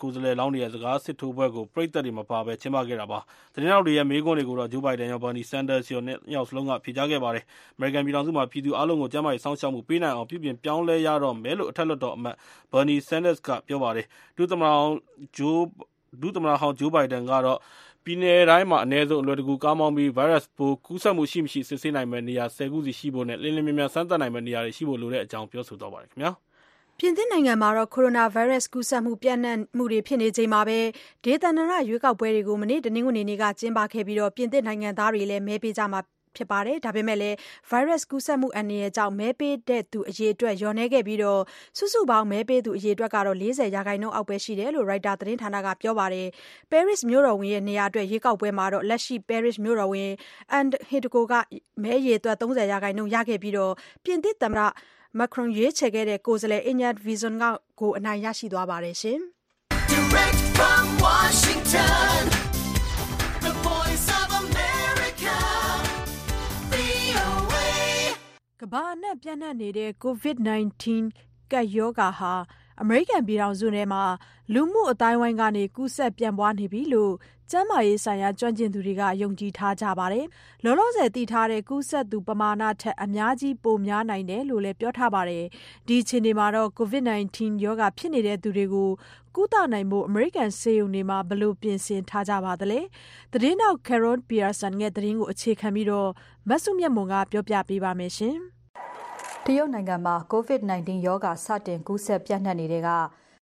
[0.01, 3.19] ကိုယ်စားလှယ်လောင်းတွေရဲ့ စကားစစ်ထိုးပွဲကို ပရိသတ်တွေမပါဘဲ ကျင်းပခဲ့တာပါ။
[3.55, 7.45] သတင်းထောက်တွေရဲ့ မေးခွန်းတွေကိုတော့ Joe Biden ရော Bernie Sanders ရော နှစ်ယောက်စလုံးက ဖြေကြားခဲ့ပါတယ်။
[7.77, 12.37] အမေရိကန်ပြည်ထောင်စုမှာ ပြည်သူအားလုံးကို ကျန်းမာရေးစောင့်ရှောက်မှု ပေးနိုင်အောင် ပြုပြင်ပြောင်းလဲရတော့မယ်လို့ အထက်လွှတ်တော်အမတ်
[12.73, 17.59] Bernie Sanders က ပြောပါတယ်။ဒုသမ္မတဟောင်း Joe Biden ကတော့
[18.05, 26.33] ပြည်နယ်တိုင်းမှာ အနည်းဆုံး အလွယ်တကူ ကားမောင်းပြီး ဗိုင်းရပ်စ်ပိုးကူးစက်မှုရှိမရှိ စစ်ဆေးနိုင်မယ့် နေရာ ၁၀ ခုစီရှိဖို့နဲ့ လျင်လျင်မြန်မြန် စမ်းသပ်နိုင်မယ့် နေရာတွေရှိဖို့ လိုတဲ့အကြောင်း ပြောဆိုသွားပါတယ်ခင်ဗျာ။
[26.99, 30.79] ပြင်သစ်နိုင်ငံမှာ ကိုရိုနာဗိုင်းရပ်စ် ကူးစက်မှု ပျံ့နှံ့မှုတွေ ဖြစ်နေချိန်မှာပဲ
[31.25, 36.01] ဒေသန္တရ ရွေးကောက်ပွဲတွေကို မနေ့ တနင်္ဂနွေနေ့က ကျင်းပခဲ့ပြီး ပြင်သစ်နိုင်ငံသားတွေလည်း မဲပေးကြမှာ
[36.37, 37.37] ဖြစ်ပါတယ်။ဒါပေမဲ့လည်း
[37.71, 41.21] virus ကူးစက်မှု အန္တရာယ်ကြောင့် မဲပေးတဲ့သူအရေအတွက် လျော့နည်းခဲ့ပြီး
[41.79, 46.29] စုစုပေါင်း မဲပေးသူအရေအတွက်ကတော့ ၄၀ ရာခိုင်နှုန်းအောက်ပဲ ရှိတယ်လို့ Reuters သတင်းဌာနက ပြောပါတယ်။
[46.71, 50.11] ပဲရစ်မြို့တော်ဝန်ရဲ့ နေရာအတွက် ရွေးကောက်ပွဲမှာလက်ရှိ ပဲရစ်မြို့တော်ဝန်
[50.59, 51.35] Anne Hidalgo က
[51.83, 53.55] မဲအရေအတွက် ၃၀ ရာခိုင်နှုန်း ရခဲ့ပြီး
[54.05, 54.63] ပြင်သစ်သမ္မတ
[55.19, 57.35] Macron ရွေးချယ်ခဲ့တဲ့ ကိုယ်စားလှယ် Inette Bizon
[57.81, 58.97] ကို အနိုင်ရရှိသွားပါတယ်။
[68.65, 70.85] ကမ္ဘာအနှံ့ပျံ့နှံ့နေတဲ့ COVID-19
[71.53, 72.33] ကပ်ရောဂါဟာ
[72.81, 74.03] အမေရိကန်ပြည်ထောင်စုထဲမှာ
[74.55, 77.13] လူမှုအသိုင်းအဝိုင်းကနေ ကူးစက်ပြန့်ပွားနေပြီလို့
[77.51, 80.27] ကျန်းမာရေးဆိုင်ရာ ကျွမ်းကျင်သူတွေက ယုံကြည်ထားကြပါတယ်။
[80.65, 85.45] လောလောဆယ် သိထားတဲ့ ကူးစက်သူပမာဏထက် အများကြီး ပိုများနိုင်တယ်လို့လည်း ပြောထားပါတယ်။
[85.89, 86.47] ဒီအခြေအနေမှာ
[86.79, 88.91] COVID-19 ရောဂါဖြစ်နေတဲ့သူတွေကို
[89.37, 92.81] ကုသနိုင်ဖို့ အမေရိကန်ဆေးရုံတွေမှာ ဘယ်လိုပြင်ဆင်ထားကြပါသလဲ။
[93.33, 95.89] သတင်းထောက် Carol Pearson ရဲ့သတင်းကို အခြေခံပြီး
[96.49, 98.13] မစုမြတ်မွန်က ပြောပြပေးပါမယ်။
[99.49, 102.89] တရုတ်နိုင်ငံမှာ COVID-19 ရောဂါ စတင်ကူးစက်ပျံ့နှံ့နေတဲ့က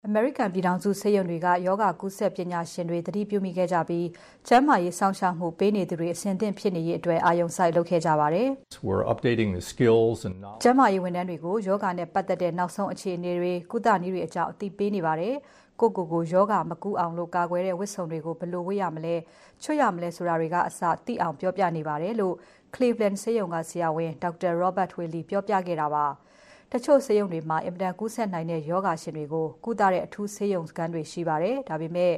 [0.07, 4.07] အမေရိကန်ပြည်ထောင်စု ဆေးရုံတွေက ရောဂါကူးစက်ပညာရှင်တွေ သတိပြုမိခဲ့ကြပြီး
[4.49, 8.49] ကျန်းမာရေးစောင့်ရှောက်မှုပေးနေသူတွေ အဆင်သင့်ဖြစ်နေရေးအတွက် အာရုံစိုက်လုပ်ခဲ့ကြပါတယ်။
[8.87, 15.35] We're updating the skills and ကျန်းမာရေးဝန်ထမ်းတွေကိုယောဂနဲ့ပတ်သက်တဲ့ နောက်ဆုံးအခြေအနေတွေ ကုသနည်းတွေအကြောင်း အသိပေးနေပါတယ်။
[15.83, 19.15] ကိုကိုကိုယောဂမကူးအောင်လို့ကာကွယ်တဲ့ဝတ်စုံတွေကိုဘယ်လိုဝတ်ရမလဲ
[19.62, 22.35] ချွတ်ရမလဲဆိုတာတွေကအစသိအောင်ပြောပြနေပါတယ်လို့
[22.75, 24.53] Cleveland ဆေးရုံကဆရာဝန် Dr.
[24.62, 26.07] Robert Wiley ပြောပြခဲ့တာပါ။
[26.73, 32.12] တချို့ဆေးရုံတွေမှာအင်မတန်ကူးစက်နိုင်တဲ့ရောဂါရှင်တွေကိုကုသတဲ့အထူးဆေးရုံစခန်းတွေရှိပါတယ်။ဒါပေမဲ့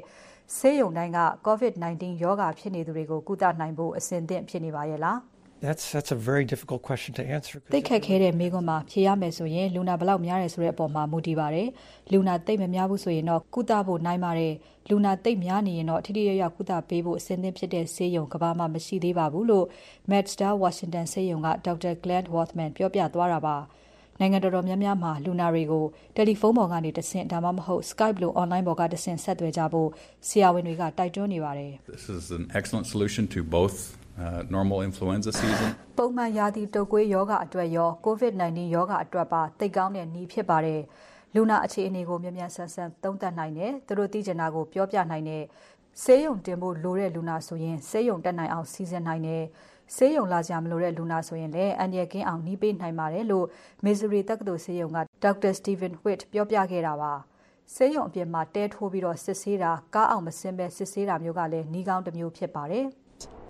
[0.56, 5.18] ဆေးရုံတိုင်းက COVID-19 ရောဂါဖြစ်နေသူတွေကိုကုသနိုင်ဖို့အဆင်သင့်ဖြစ်နေပါရဲ့လား။
[5.64, 7.56] That's that's a very difficult question to answer.
[7.74, 11.68] သိခက်ခဲတဲ့မေးခွန်းမှာဖြေရမယ်ဆိုရင်လူနာဘယ်လောက်များတယ်ဆိုတဲ့အပေါ်မှာမူတည်ပါတယ်။
[12.12, 14.54] လူနာသိပ်မများဘူးဆိုရင်တော့ကုသဖို့နိုင်ပါတယ်။
[14.90, 19.66] လူနာသိပ်များနေရင်တော့ထိထိရောက်ရောက်ကုသပေးဖို့အဆင်သင့်ဖြစ်တဲ့ဆေးရုံကဘာမှမရှိသေးပါဘူးလို့
[20.10, 21.92] MedStar Washington ဆေးရုံက Dr.
[22.02, 23.56] Glenn Worthman ပြောပြသွားတာပါ။
[24.20, 29.88] နိုင်ငံတော်တော်များများမှာလူနာတွေကိုတယ်လီဖုန်းပေါ်ကနေတဆင့်ဒါမှမဟုတ် Skype လို online ပေါ်ကတဆင့်ဆက်သွယ်ကြဖို့
[30.28, 33.76] ဆရာဝန်တွေကတိုက်တွန်းနေပါတယ်။ This is an excellent solution to both
[34.22, 40.80] uh, normal influenza season ပုံမှန်ရာသီတုပ်ကွေးရောဂါအတွက်ရော COVID-19 ရောဂါအတွက်ပါသိကောင်းတဲ့နည်းဖြစ်ပါတယ်။
[41.34, 45.42] လူနာအခြေအနေကိုမြန်မြန်ဆန်ဆန်သုံးသပ်နိုင်တယ်။သူတို့သိချင်တာကိုပြောပြနိုင်တယ်။
[46.02, 49.42] ဆေးရုံတင်ဖို့လိုတဲ့လူနာဆိုရင်ဆေးရုံတက်နိုင်အောင်စီစဉ်နိုင်တယ်။
[49.96, 53.46] ဆေးရုံလာကြမလို့တဲ့လူနာဆိုရင်လည်းအန်ရကင်းအောင်နှီးပေးနိုင်ပါတယ်လို့
[53.84, 55.52] Missouri တက္ကသိုလ်ဆေးရုံက Dr.
[55.58, 57.12] Stephen Witt ပြောပြခဲ့တာပါ။
[57.74, 62.86] ဆေးရုံအပြင်မှာတဲထိုးပြီးတော့စစ်ဆေးတာကားအောင်မစင်းပဲစစ်ဆေးတာမျိုးကလည်းနှီးကောင်းတစ်မျိုးဖြစ်ပါတယ်။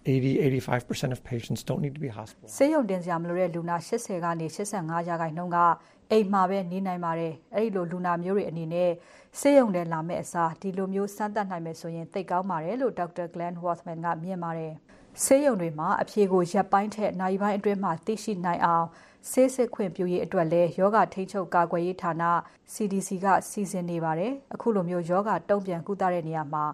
[0.04, 2.54] 80-85% of patients don't need to be hospitalized.
[2.56, 5.58] ဆေးရုံတင်စရာမလိုတဲ့လူနာ80ကနေ85ရာခိုင်နှုန်းက
[6.10, 8.90] အိမ်မှာပဲနေနိုင်ပါတယ်။အဲ့ဒီလိုလူနာမျိုးတွေအနေနဲ့
[9.40, 13.26] ဆေးရုံထဲလာမယ့်အစားဒီလိုမျိုးစမ်းသပ်နိုင်မယ်ဆိုရင်သိကောင်းပါတယ်လို့ Dr.
[13.34, 14.72] Glenn Worthman ကမြင်ပါတယ်။
[15.24, 18.86] ဆေးရုံတွေမှာအဖြေကိုရက်ပိုင်းထက်နိုင်ပိုင်းအတွင်းမှာသိရှိနိုင်အောင်
[19.30, 22.12] ဆေးစစ်ခွင့်ပြုရေးအတွက်လည်းယောဂထိန်းချုပ်ကာကွယ်ရေးဌာန
[22.72, 26.64] CDC ကစီစဉ်နေပါတယ်။အခုလိုမျိုးယောဂတုံ့ပြန်ကုသတဲ့နေရာမှာ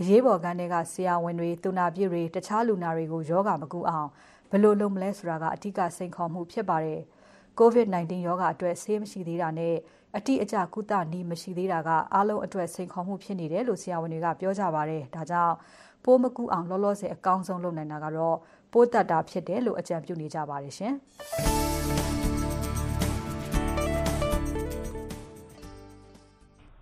[0.00, 4.08] အရေးပေါ်ကန်းတွေကဆရာဝန်တွေ၊သူနာပြုတွေတခြားလူနာတွေကိုယောဂမကူအောင်
[4.50, 7.00] ဘယ်လိုလုပ်မလဲဆိုတာကအဓိကစိန်ခေါ်မှုဖြစ်ပါတယ်။
[7.60, 9.74] COVID-19 ရောဂါအတွက်ဆေးမရှိသေးတာနဲ့
[10.16, 15.54] အတိအကျကုသနည်းမရှိသေးတာကအားလုံးအတွက်စိန်ခေါ်မှုဖြစ်နေတယ်လို့ဆရာဝန်တွေကပြောကြပါတယ်။ဒါကြောင့်
[16.04, 18.36] ပိုးမကူးအောင်လောလောဆယ်အကောင်းဆုံးလုပ်နိုင်တာကတော့
[18.72, 20.94] ပိုးသတ်တာဖြစ်တယ်လို့အကြံပြုနေကြပါတယ်ရှင်။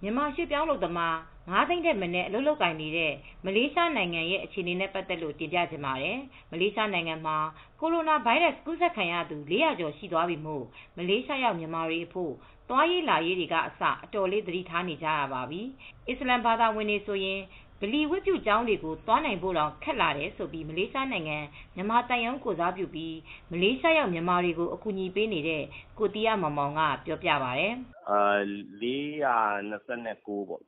[0.03, 3.13] မြန်မာရွှေ့ပြောင်းလုပ်သမား9သိန်းတဲ့မနဲ့အလုပ်လုပ်ကိုင်နေတဲ့
[3.45, 6.19] မလေးရှားနိုင်ငံရဲ့ အခြေအနေနဲ့ ပတ်သက်လို့ တင်ပြချင်ပါတယ်။
[6.51, 7.37] မလေးရှားနိုင်ငံမှာ
[7.81, 10.65] ကိုရိုနာဗိုင်းရပ်စ် ကူးစက်ခံရသူ400ကျော် ရှိသွားပြီမို့
[10.97, 12.33] မလေးရှားရောက် မြန်မာတွေအဖို့
[12.69, 15.63] သွားရေးလာရေးတွေကအစ အတော်လေး သတိထားနေကြရပါပြီ။
[16.09, 17.41] အစ္စလမ်ဘာသာဝင်တွေဆိုရင်
[17.81, 21.39] ဗလီဝတ်ပြုကျောင်းတွေကို သွားနိုင်ဖို့တောင် ခက်လာတယ်ဆိုပြီးမလေးရှားနိုင်ငံ
[21.75, 23.17] မြန်မာတန်ယုံကိုစားပြုပြီး
[23.51, 25.65] မလေးရှားရောက် မြန်မာတွေကို အကူအညီပေးနေတဲ့
[25.99, 30.61] ကိုတီးရမောင်မောင်က ပြောပြပါဗျ။အာ 429 ပေါ့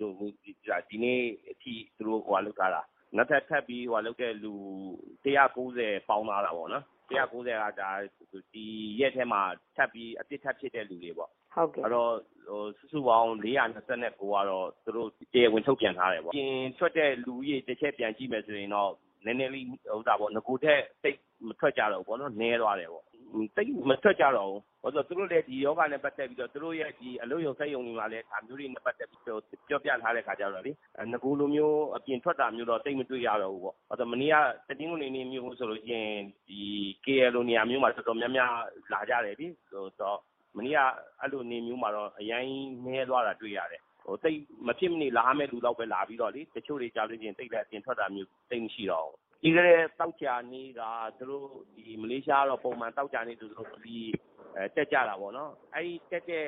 [0.90, 2.82] ဒီနေ့အထိ သူတို့ဟိုလုပ်ထားတာ
[3.16, 4.54] နောက်ထပ် ထပ်ပြီးဟိုလုပ်တဲ့လူ
[5.24, 7.90] 190ပေါင်းထားတာပေါ့နော်190ကဒါ
[8.54, 8.64] ဒီ
[9.00, 9.40] ရက်ထဲမှာ
[9.76, 12.12] ထပ်ပြီးအပြစ်ထပ်ဖြစ်တဲ့လူတွေပေါ့ဟုတ်ကဲ့အဲ့တော့
[12.48, 18.92] ဟိုစုစုပေါင်း429ကတော့ သူတို့ တရားဝင် ထုတ်ပြန်ထားတယ်ပေါ့ပြင်ထွက်တဲ့ လူကြီးတစ်ချက် ပြန်ကြည့်မယ်ဆိုရင်တော့
[19.24, 21.18] နည်းနည်းလေးဟိုဒါပေါ့ငကိုထက်စိတ်
[21.48, 23.04] မထွက်ကြတော့ဘူးပေါ့နော် နည်းသွားတယ်ပေါ့
[23.56, 30.72] တိတ်မထွက်ကြတော့ဘူး။ဘာလို့သူတို့လည်းဒီယောဂနဲ့ပတ်သက်ပြီးတော့သူတို့ရဲ့ဒီအလုပ်ရုံစက်ရုံတွေမှာလည်းဒါမျိုးတွေနဲ့ပတ်သက်ပြီးတော့ပြောပြထားတဲ့ခါကျတော့လေ
[31.12, 34.34] ငကိုလိုမျိုးအပြင်ထွက်တာမျိုးတော့တိတ်မတွေ့ရတော့ဘူးပေါ့။ဘာလို့မနေ့က
[34.68, 36.18] တတင်းကုန်နေနေမျိုးဆိုလို့ရှိရင်
[36.48, 36.60] ဒီ
[37.04, 38.52] KL လိုနေရာမျိုးမှာတော်တော်များများ
[38.92, 40.18] လာကြတယ်လေ။ဆိုတော့
[40.56, 40.78] မနေ့က
[41.20, 42.44] အဲ့လိုနေမျိုးမှာတော့အရင်
[42.84, 50.82] နည်းသွားတာတွေ့ရတယ်။ဟိုတိတ်မဖြစ်မနေလာမဲ့လူတော့ပဲလာပြီးတော့လေတချို့တွေကြားလို့ချင်းတိတ်လည်းအပြင်ထွက်တာမျိုးတိတ်မရှိတော့ဘူး ပြီးခဲ့တဲ့သောကြာနေ့က
[51.18, 51.46] သူတို့
[52.02, 53.98] မလေးရှားကတော့ပုံမှန်သောကြာနေ့ဆိုသူတို့ဗလီ
[54.74, 56.46] တက်ကြတာပေါ့နော်။အဲဒီတက်တဲ့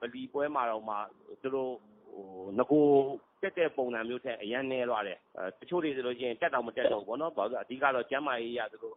[0.00, 0.96] ဗလီပွဲမှာတောင်မှ
[1.42, 1.72] သူတို့
[2.58, 2.86] နဂို
[3.42, 5.18] တက်တဲ့ပုံစံမျိုးထက်အရမ်းနည်းသွားတယ်။
[5.60, 8.96] တချို့တွေဆိုရင်တက်တောင်မတက်တော့ဘူးပေါ့နော်။ဘာလို့လဲဆိုတော့အဓိကတော့ကျန်းမာရေးအရသူတို့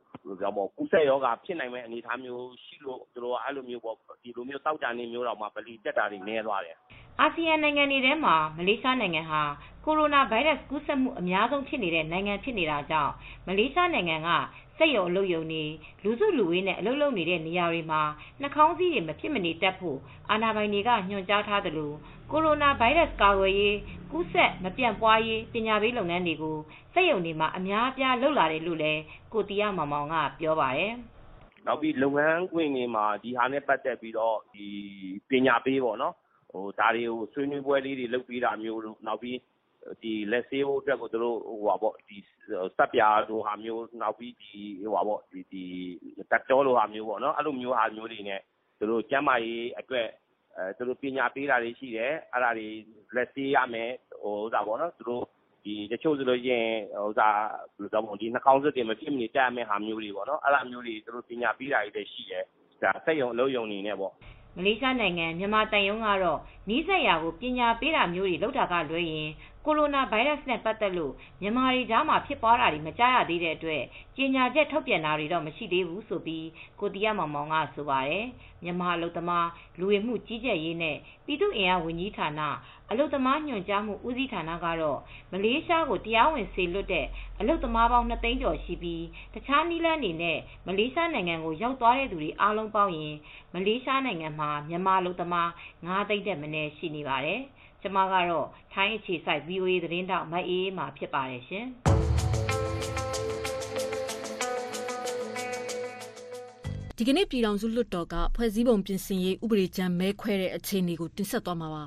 [0.77, 6.77] ကူးစက်ရောဂါဖြစ်နိုင်မယ့်အနေအထားမျိုးရှိလို့သူတို့ကအဲလိုမျိုးပေါ့ဒီလိုမျိုးသောကြာနေ့မျိုးတောင်မှဗလီတက်တာတွေနည်းသွားတယ်
[7.21, 9.41] အာဆီယံနိုင်ငံတွေထဲမှာ မလေးရှားနိုင်ငံဟာ
[9.85, 13.13] ကိုရိုနာဗိုင်းရပ်စ် ကူးစက်မှု အများဆုံးဖြစ်နေတဲ့ နိုင်ငံဖြစ်နေတာကြောင့်
[13.47, 14.29] မလေးရှားနိုင်ငံက
[14.77, 15.63] စက်ရုံအလုပ်ရုံတွေ
[16.03, 18.01] လူစုလူဝေးနဲ့ အလုပ်လုပ်နေတဲ့ နေရာတွေမှာ
[18.41, 19.97] နှာခေါင်းစည်းတွေ မဖြစ်မနေတပ်ဖို့
[20.29, 21.91] အာဏာပိုင်တွေက ညွှန်ကြားထားသလို
[22.31, 23.77] ကိုရိုနာဗိုင်းရပ်စ် ကာကွယ်ရေး
[24.11, 26.57] ကူးစက်မပြန့်ပွားရေး ပညာပေးလုပ်ငန်းတွေကို
[26.93, 29.01] စက်ရုံတွေမှာ အများအပြား လုပ်လာတယ်လို့လည်း
[29.33, 30.93] ကိုတီရမောင်မောင်က ပြောပါတယ်။
[31.65, 34.67] နောက်ပြီးလုပ်ငန်းခွင်တွေမှာ ဒီဟာနဲ့ ပတ်သက်ပြီးတော့ဒီ
[35.29, 36.22] ပညာပေးပေါ့နော်ဟို
[36.79, 39.37] ဒါတွေကို ဆွေးနွေးပွဲလေးတွေ လုပ်ပေးတာမျိုးတို့ နောက်ပြီး
[40.01, 42.17] ဒီလက်ဆေးဖို့အတွက်ကို သူတို့ဟိုပါပေါ့ဒီ
[42.77, 45.63] စက်ပြာတို့ဟာမျိုး နောက်ပြီးဒီဟိုပါပေါ့ဒီဒီ
[46.31, 48.41] တက်တော်လိုဟာမျိုးပေါ့နော် အဲ့လိုမျိုးဟာမျိုးတွေနဲ့
[48.77, 50.07] သူတို့ ကျမ်းမာရေးအတွက်
[50.57, 52.67] အဲသူတို့ ပညာပေးတာတွေရှိတယ် အဲ့ဒါတွေ
[53.15, 53.89] လက်ဆေးရမယ်
[54.23, 55.23] ဟိုဥစားပေါ့နော်သူတို့
[55.65, 56.67] ဒီတချို့ဆိုလို့ရင်
[57.01, 57.37] ဟိုစား
[57.77, 62.43] ဘယ်လိုတော့ဒီနှာခေါင်းစက်တွေ မဖြစ်မနေတက်ရမယ့်ဟာမျိုးတွေပေါ့နော်အဲ့လိုမျိုးတွေ သူတို့ ပညာပေးတာတွေလည်းရှိတယ်
[62.81, 64.13] ဒါစက်ရုံ အလုပ်ရုံနေနဲ့ပေါ့
[64.55, 69.29] မလေးရှားနိုင်ငံ မြန်မာတန်ယုံကတော့နီးစပ်ရာကို ပညာပေးတာမျိုးတွေ လုပ်တာကလွဲရင်
[69.65, 73.83] ကိုရိုနာဗိုင်းရပ်စ်နဲ့ ပတ်သက်လို့ မြန်မာတွေကြားမှာ ဖြစ်ပွားတာတွေ မကြားရသေးတဲ့အတွက်
[74.15, 76.47] ကြေညာချက် ထုတ်ပြန်တာတွေတော့ မရှိသေးဘူးဆိုပြီး
[76.79, 78.25] ကိုတီးရမောင်မောင်က ဆိုပါတယ်
[78.63, 79.47] မြန်မာအလုပ်သမား
[79.79, 82.41] လူဝင်မှုကြီးကြပ်ရေးနဲ့ ပြည်သူ့အင်အားဝန်ကြီးဌာန
[82.89, 84.99] အလုပ်သမားညွှန်ကြားမှုဦးစီးဌာနကတော့
[85.31, 87.07] မလေးရှားကို တရားဝင်စေလွတ်တဲ့
[87.39, 93.15] အလုပ်သမားပေါင်း2သိန်းကျော်ရှိပြီး တခြားနည်းလမ်းတွေနဲ့ မလေးရှားနိုင်ငံကို ရောက်သွားတဲ့သူတွေ အားလုံးပေါင်းရင်
[93.53, 95.49] မလေးရှားနိုင်ငံမှာ မြန်မာအလုပ်သမား
[95.83, 97.41] 9သိန်းတက်မနည်း ရှိနေပါတယ်။
[97.81, 101.65] ကျမကတော့ ထိုင်းအခြေစိုက် VOA သတင်းတောက် မအေးအေးမှာဖြစ်ပါတယ်ရှင်
[106.97, 111.83] ဒီကနေ့ ပြည်တော်စုလွှတ်တော်က ဖွဲ့စည်းပုံပြင်ဆင်ရေး ဥပဒေကြမ်းမဲခွဲတဲ့ အခြေအနေကို တင်ဆက်သွားမှာပါ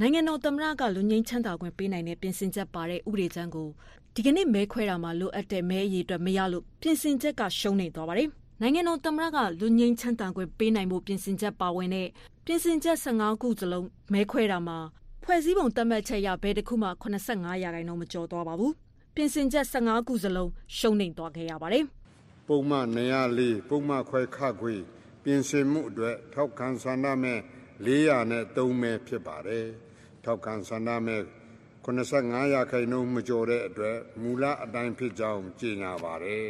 [0.00, 3.68] နိုင်ငံတော်သမ္မတကလူငင်းချမ်းသာခွင့်ပေးနိုင်တဲ့ ပြင်ဆင်ချက်ပါတဲ့ ဥပဒေကြမ်းကို
[4.14, 8.28] ဒီကနေ့ မဲခွဲတာမှာ လိုအပ်တဲ့ မဲအရေးအတွက် မရလို့ ပြင်ဆင်ချက်က ရှုံးနေသွားပါတယ်
[8.60, 12.08] နိုင်ငံတော်သမ္မတကလူငင်းချမ်းသာခွင့်ပေးနိုင်ဖို့ ပြင်ဆင်ချက်ပါဝင်တဲ့
[12.48, 14.78] ပြင်ဆင်ချက်15ခုစလုံးမဲခွဲတာမှာ
[15.22, 18.72] ဖွဲ့စည်းပုံသတ်မှတ်ချက်အရဘယ်တစ်ခုမှ85ရာခိုင်နှုန်းမကျော်သွားပါဘူး။
[19.14, 21.84] ပြင်ဆင်ချက်15ခုစလုံးရှုံးနိမ့်သွားခဲ့ရပါတယ်။
[22.48, 22.86] ပုံမှန်
[23.28, 24.74] 104ပုံမှန်ခွဲခခွေ
[25.24, 27.40] ပြင်ဆင်မှုအတွက်ထောက်ခံဆန္ဒမဲ့
[27.86, 29.66] 403မဲဖြစ်ပါတယ်။
[30.24, 31.22] ထောက်ခံဆန္ဒမဲ့
[31.84, 36.48] 85ရာခိုင်နှုန်းမကျော်တဲ့အတွက်မူလအတိုင်းဖြစ်ကြောင်းကြေညာပါတယ်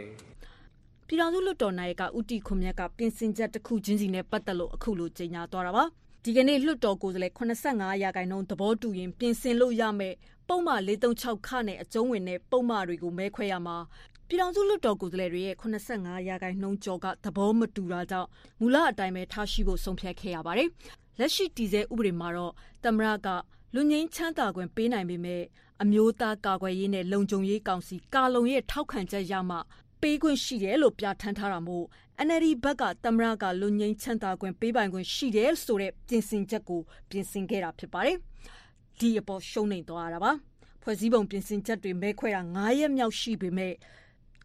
[1.09, 5.85] ပြည်ထောင်စုလွှတ်တော်နာယကဦးတီခွန်မြတ်ကပြင်ဆင်ချက်တစ်ခုချင်းစီနဲ့ပတ်သက်လို့အခုလိုကြေညာသွားတာပါ
[6.25, 10.15] ဒီကနေ့လွှတ်တော်ကိုယ်စားလှယ်85ရာခိုင်နှုန်းသဘောတူရင်ပြင်ဆင်လို့ရမယ်
[10.49, 13.77] ပုံမှန်436ခနဲ့အကျုံးဝင်တဲ့ပုံမှန်တွေကိုမဲခွဲရမှာ
[14.29, 18.29] ပြည်ထောင်စုလွှတ်တော်ကိုယ်စားလှယ်တွေရဲ့85ရာခိုင်နှုန်းကျော်ကသဘောမတူတာကြောင့်
[18.61, 20.69] မူလအတိုင်းပဲထားရှိဖို့ဆုံးဖြတ်ခဲ့ရပါတယ်။
[21.19, 22.53] လက်ရှိတည်ဆဲဥပဒေမှာတော့
[22.85, 23.29] သမ္မတက
[23.75, 25.43] လူငင်းချမ်းသာခွင့်ပေးနိုင်ပေမဲ့
[25.83, 29.57] အမျိုးသားကာကွယ်ရေးနဲ့လုံခြုံရေးကောင်စီကာလုံရဲ့ထောက်ခံချက်ရမှ
[30.03, 31.85] ပေးခွင့်ရှိတယ်လို့ပြဋ္ဌာန်းထားတာမို့
[32.27, 36.81] NLD ဘက်ကသမ္မတကလူငင်းချမ်းသာခွင့်ပေးပိုင်ခွင့်ရှိတယ်ဆိုတဲ့ပြင်ဆင်ချက်ကို
[37.11, 38.17] ပြင်ဆင်ခဲ့တာဖြစ်ပါတယ်။
[38.99, 40.33] ဒီအပေါ်ရှုံးနေသွားတာပါ။
[40.83, 43.73] ဖွဲ့စည်းပုံပြင်ဆင်ချက်တွေမဲခွဲတာ9ရက်မြောက်ရှိပေမဲ့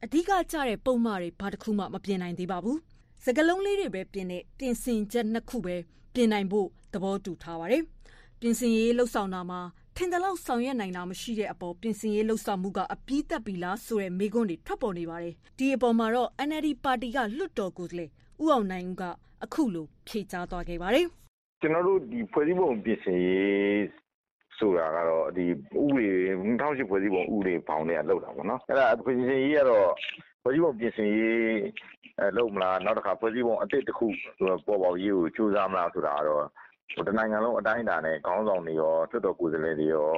[0.03, 2.77] အဓိကကျတဲ့ပုံမှန်တွေဘာတစ်ခုမှမပြင်နိုင်သေးပါဘူး။
[3.23, 5.75] စကလုံးလေးတွေပဲပြင်တဲ့ပြင်ဆင်ချက်နှစ်ခုပဲ
[6.13, 7.83] ပြင်နိုင်ဖို့သဘောတူထားပါတယ်။
[8.39, 18.09] ပြင်ဆင်ရေးလှုပ်ဆောင်တာမှာထ င်သလောက်ဆောင်ရွက်နိုင်တာမရှိတဲ့အပေါ်ပြင်ဆင်ရေးလှုပ်ဆောင်မှုကအပြည့်တက်ပြီလားဆိုတဲ့မေးခွန်းတွေထွက်ပေါ်နေပါတယ်။ဒီအပေါ်မှာတော့ NLD ပါတီကလွှတ်တော်ကိုယ်စားလှယ်
[18.43, 19.03] ဦးအောင်နိုင်ဦးက
[19.43, 21.05] အခုလိုဖြေကြားသွားခဲ့ပါတယ်။
[21.61, 23.81] ကျွန်တော်တို့ဒီဖွဲ့စည်းပုံပြင်ဆင်ရေး
[24.57, 25.45] ဆိုတာကတော့ဒီ
[25.83, 26.09] ဥပဒေ
[26.59, 29.89] 2008ဖွဲ့စည်းပုံဥပဒေပေါင်းတွေကလောက်တာပေါ့နော်အဲ့ဒါဖွဲ့စည်းရေးကတော့
[30.43, 31.41] ဖွဲ့စည်းပုံပြင်ဆင်ရေး
[32.19, 34.07] အဲလုပ်မလားနောက်တစ်ခါဖွဲ့စည်းပုံအသစ်တစ်ခု
[34.67, 36.45] ပေါ်ပေါက်ရေးကိုစူးစမ်းမလားဆိုတာကတော့
[37.08, 40.12] တနိုင်ငံလုံးအတိုင်းအတာနဲ့ခေါင်းဆောင်တွေရောတွတ်တော်ကိုယ်စားလှယ်တွေရော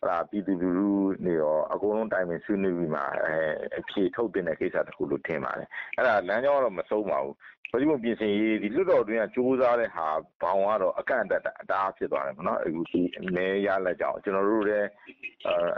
[0.00, 0.88] ဟလာပြည်သူလူထု
[1.26, 3.36] နေရောအကုန်လုံးတိုင်ပင်ဆွေးနွေးပြီးမှအဲ
[3.78, 7.34] အဖြေထုတ်တင်တဲ့ကိစ္စတစ်ခုလို့ထင်ပါတယ်အဲ့ဒါလမ်းကြောင်းကတော့မဆုံးပါဘူး
[7.70, 10.06] ဖွဲ့စည်းပုံပြင်ဆင်ရေးဒီလွတ်တော်တွင်ကစူးစမ်းတဲ့ဟာ
[10.42, 13.00] ဘောင်ကတော့အကန့်အသတ်အတားဖြစ်သွားတယ်ပေါ့နော်အခုဒီ
[13.36, 14.88] မဲရလက်ကြောင်ကျွန်တော်တို့လည်း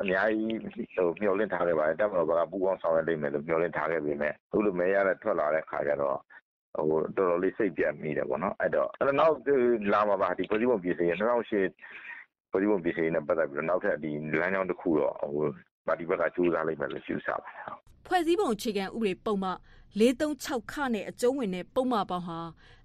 [0.03, 0.59] အများကြီး
[0.95, 6.23] ဟိုမျှော်လင့်ထားခဲ့ပါတယ်တပ်မတော်ဘက်ကပူးပေါင်းဆောင်ရွက်လိမ့်မယ်လို့မျှော်လင့်ထားခဲ့ပေမဲ့အခုလိုမဲရလက်ထွက်လာတဲ့ခါကျတော့ဟို
[6.77, 9.35] တော်တော်လေး စိတ်ပြတ်မိတယ်ပေါ့နော်အဲ့တော့အဲ့တော့ နောက်
[9.93, 11.23] လာမှာပါ ဒီဖွဲ့စည်းပုံပြင်ဆင်ရေး2008
[12.51, 15.47] ဖွဲ့စည်းပုံပြင်ဆင်ရေးနဲ့ ပတ်သက်ပြီးတော့ နောက်ထပ်ဒီလမ်းကြောင်းတစ်ခုတော့ဟို
[15.87, 17.63] ပါတီဘက်ကစူးစမ်းလိုက်မယ်လို့ ယူဆပါတယ်
[18.07, 19.51] ဖွဲ့စည်းပုံအခြေခံဥပဒေပုံမှ
[20.01, 22.41] 436ခနဲ့ အကျုံးဝင်တဲ့ ပုံမှန်ပေါင်းဟာ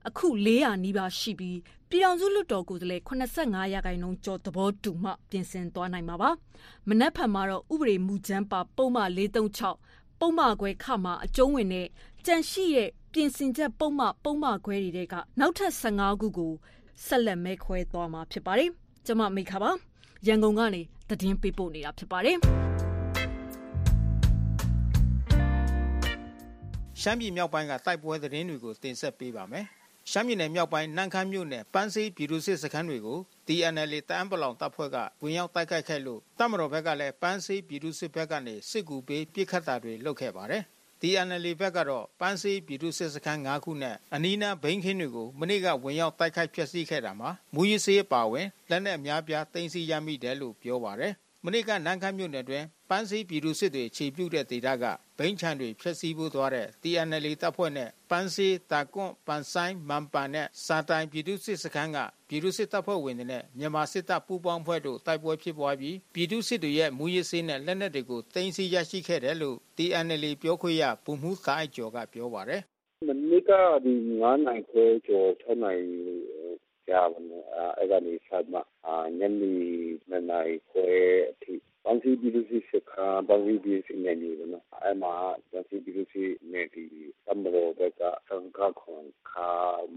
[0.08, 6.30] အခု400နီးပါးရှိပြီး ပြည်ထောင်စုလွှတ်တော်ကိုယ်စားလှယ်85ရာခိုင်နှုန်းကျော် သဘောတူမှ ပြင်ဆင်သွားနိုင်မှာပါ။
[6.88, 11.88] မနက်ဖြန်မှာတော့ ဥပဒေမူကြမ်းပါ ပုံမှန်436ပုံမှန်ခွဲခမှာ အကျုံးဝင်တဲ့
[12.26, 16.54] ကြန့်ရှိရဲ့ ပြင်ဆင်ချက်ပုံမှန်ပုံမှန်ခွဲတွေကနောက်ထပ်15ခုကို
[17.06, 18.70] ဆက်လက်မဲခွဲသွားမှာဖြစ်ပါတယ်။
[19.06, 19.72] ကျွန်မမိခါပါ
[20.28, 22.38] ရန်ကုန်ကနေသတင်းပေးပို့နေတာဖြစ်ပါတယ်။
[27.02, 29.66] ရှမ်းပြည်မြောက်ပိုင်းကတိုက်ပွဲသတင်းတွေကိုတင်ဆက်ပေးပါမယ်။
[30.12, 40.66] ရှမ်းပြည်နယ်မြောက်ပိုင်းနန့်ခမ်းမြို့နယ်ပန်းစေးပြည်သူစစ်စခန်းတွေကို DNL တအံပလောင်တပ်ဖွဲ့ကဝင်ရောက်တိုက်ခိုက်ခဲ့လို့တပ်မတော်ဘက်ကလည်းပန်းစေးပြည်သူစစ်ဘက်ကနေစစ်ကူပေးပစ်ခတ်တာတွေလုပ်ခဲ့ပါတယ်။
[41.02, 51.14] DNL ဘက်ကတော့ ပန်းစေးပြည်သူစစ်စခန်း ၅ ခုနဲ့ အနီးနား ဘိန်းခင်းတွေကို မနေ့က ဝင်ရောက်တိုက်ခိုက် ဖျက်ဆီးခဲ့တာမှာ မူရစေးပါဝင် လက်နက်အများပြားတင်စီရမိတယ်လို့ ပြောပါတယ်။
[51.46, 54.86] မနေ့ကနန်းခမ်းမြို့နယ်တွင်ပန်းစည်းပြည်သူစစ်တွေခြေပြုတ်တဲ့ဒေသက
[55.18, 70.84] ဘိန်းချံတွေဖျက်ဆီးဖို့သွားတဲ့ TNL တပ်ဖွဲ့နဲ့ ပန်းစည်းတာကွန့်ပန်ဆိုင်မန်ပန်နဲ့ စာတိုင် ပြည်သူစစ်စခန်းက ပြည်သူစစ်တပ်ဖွဲ့ဝင်တွေနဲ့ မြန်မာစစ်တပ် ပူးပေါင်းဖွဲ့တို့ တိုက်ပွဲဖြစ်ပွားပြီး ပြည်သူစစ်တွေရဲ့ မူရစေးနဲ့ လက်နက်တွေကိုတင်စီရရှိခဲ့တယ်လို့ TNL ပြောခွင့်ရ
[71.06, 72.62] ဗိုလ်မှူးခိုင်ကျော်က ပြောပါတယ်
[73.08, 73.52] မနေ့က
[73.86, 75.84] ဒီ9နိုင်ခွဲကျော်6နိုင်
[76.88, 77.44] ကြားပါနဲ့
[77.80, 78.60] အဲကနေဆက်မှ
[79.20, 79.54] ညနေ
[80.10, 80.88] 2နိုင်ခွဲ
[81.32, 81.54] အထိ
[81.90, 85.14] ဘန်စီဘီလူစီစခါဘန်စီဘီစီနေနေနော်အဲမှာ
[85.52, 86.84] ဘန်စီဘီလူစီနေဒီ
[87.26, 89.50] တမရောဘကသံဃာခွန်ခါ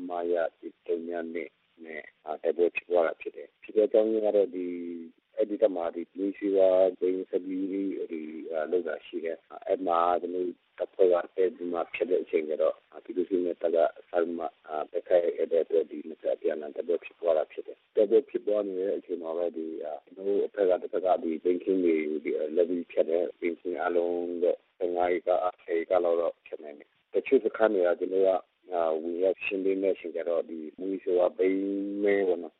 [0.08, 1.44] မာယာတိတညာနေ
[1.84, 4.66] နဲ့အဲဘယ်ဖြစ်သွားတာဖြစ်တယ်ဖြစ်တဲ့အကြောင်းရင်းကတော့ဒီ
[5.40, 6.68] အဲ့ဒီတမှာဒီလူစီဝါ
[7.00, 8.20] ဘင်းစဘီဒီ
[8.52, 10.46] လောက်တာရှိတယ်အဲ့မှာဒီလို
[10.78, 12.74] တပ်ဖွဲ့ကအဲ့ဒီမှာဖြစ်တဲ့အချိန်ကျတော့
[13.04, 13.76] ဒီလူစီနဲ့တက
[14.08, 14.40] ဆာမ
[14.92, 19.66] ပခိုင်အဲ့တဲ့ဒီမစပြန်လာတဲ့ဖြစ်သွားတာဖြစ်တယ်တဲ့ဖြစ်သွားနေတဲ့အချိန်မှာပဲဒီ
[20.16, 25.28] တို့အဖက်ကတစ်ဖက်ကဒီဘင်းကင်းတွေဒီလက်ပြီးဖြတ်တဲ့ဘင်းကင်းအလုံးတော့ငါးက
[25.66, 28.30] အေကလောက်တော့ဖြစ်နေတယ်တချို့စခန်းတွေကဒီလိုက
[29.02, 31.48] ဝင်ရောက်ရှင်းပေးမဲ့ရှင်ကြတော့ဒီမူဆိုအပိ
[32.02, 32.54] မဲဘောနော်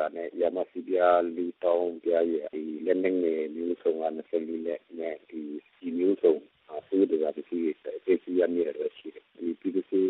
[0.00, 5.40] တာနဲ့ရမစီပြာလူတောင်းပြရဒီလက်နေနေမျိုးစုံက24လက်နဲ့ဒီ
[5.78, 6.34] ဒီမျိုးစုံ
[6.78, 7.58] အဆိုးတွေကဒီစီ
[8.06, 10.08] တေစီရမြေရရှိတယ်ဒီပြည်သူစစ်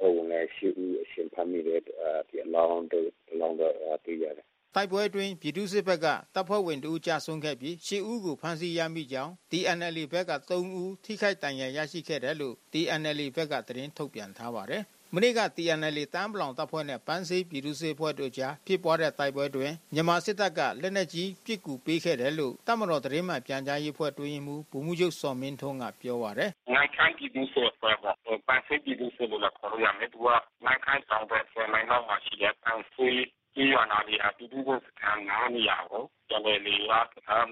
[0.00, 28.04] တော့ဝင်လဲရှိဦးအရှင်ဖမ်းမိတဲ့ဒီအလောင်းတို့အလောင်းတော့တည်ရတယ်တိုက်ပွဲအတွင်းပြည်သူ့စစ်ဘက်ကတပ်ဖွဲ့ဝင်တို့ကြာဆုံးခဲ့ပြီးရှစ်ဦးကိုဖမ်းဆီးရမိကြောင်း DNL ဘက်က3ဦးထိခိုက်ဒဏ်ရာရရှိခဲ့တယ်လို့ DNL ဘက်ကသတင်းထုတ်ပြန်ထားပါတယ်။ မနေ့က TNL တန်းပလောင်တပ်ဖွဲ့နဲ့ ပန်းစေးပြည်သူ့စစ်ဖွဲ့တို့ကြား ဖြစ်ပွားတဲ့တိုက်ပွဲတွင်မြန်မာစစ်တပ်က လက်နက်ကြီး ပစ်ကူပေးခဲ့တယ်လို့ တပ်မတော် သတင်းမှန်ပြန်ကြားရေးဖွဲ့တွင်းမှုဗိုလ်မှူးချုပ်စော်မင်းထွန်းက ပြောပါတယ်။နိုင်ခိုင်ပြည်သူ့စစ်ဖွဲ့က
[28.48, 30.28] ပန်းစေးပြည်သူ့စစ်လို့ခေါ်ရမယ် သူက
[30.64, 33.20] နိုင်ခိုင်ဆောင်တဲ့ဆယ်မိုင်လောက်မှာရှိတဲ့ ပန်းစေး
[33.54, 36.92] ကျေးရွာနာတွေကပြည်သူ့စစ်စခန်း ၅ နေရာကိုပြန်လည်လေက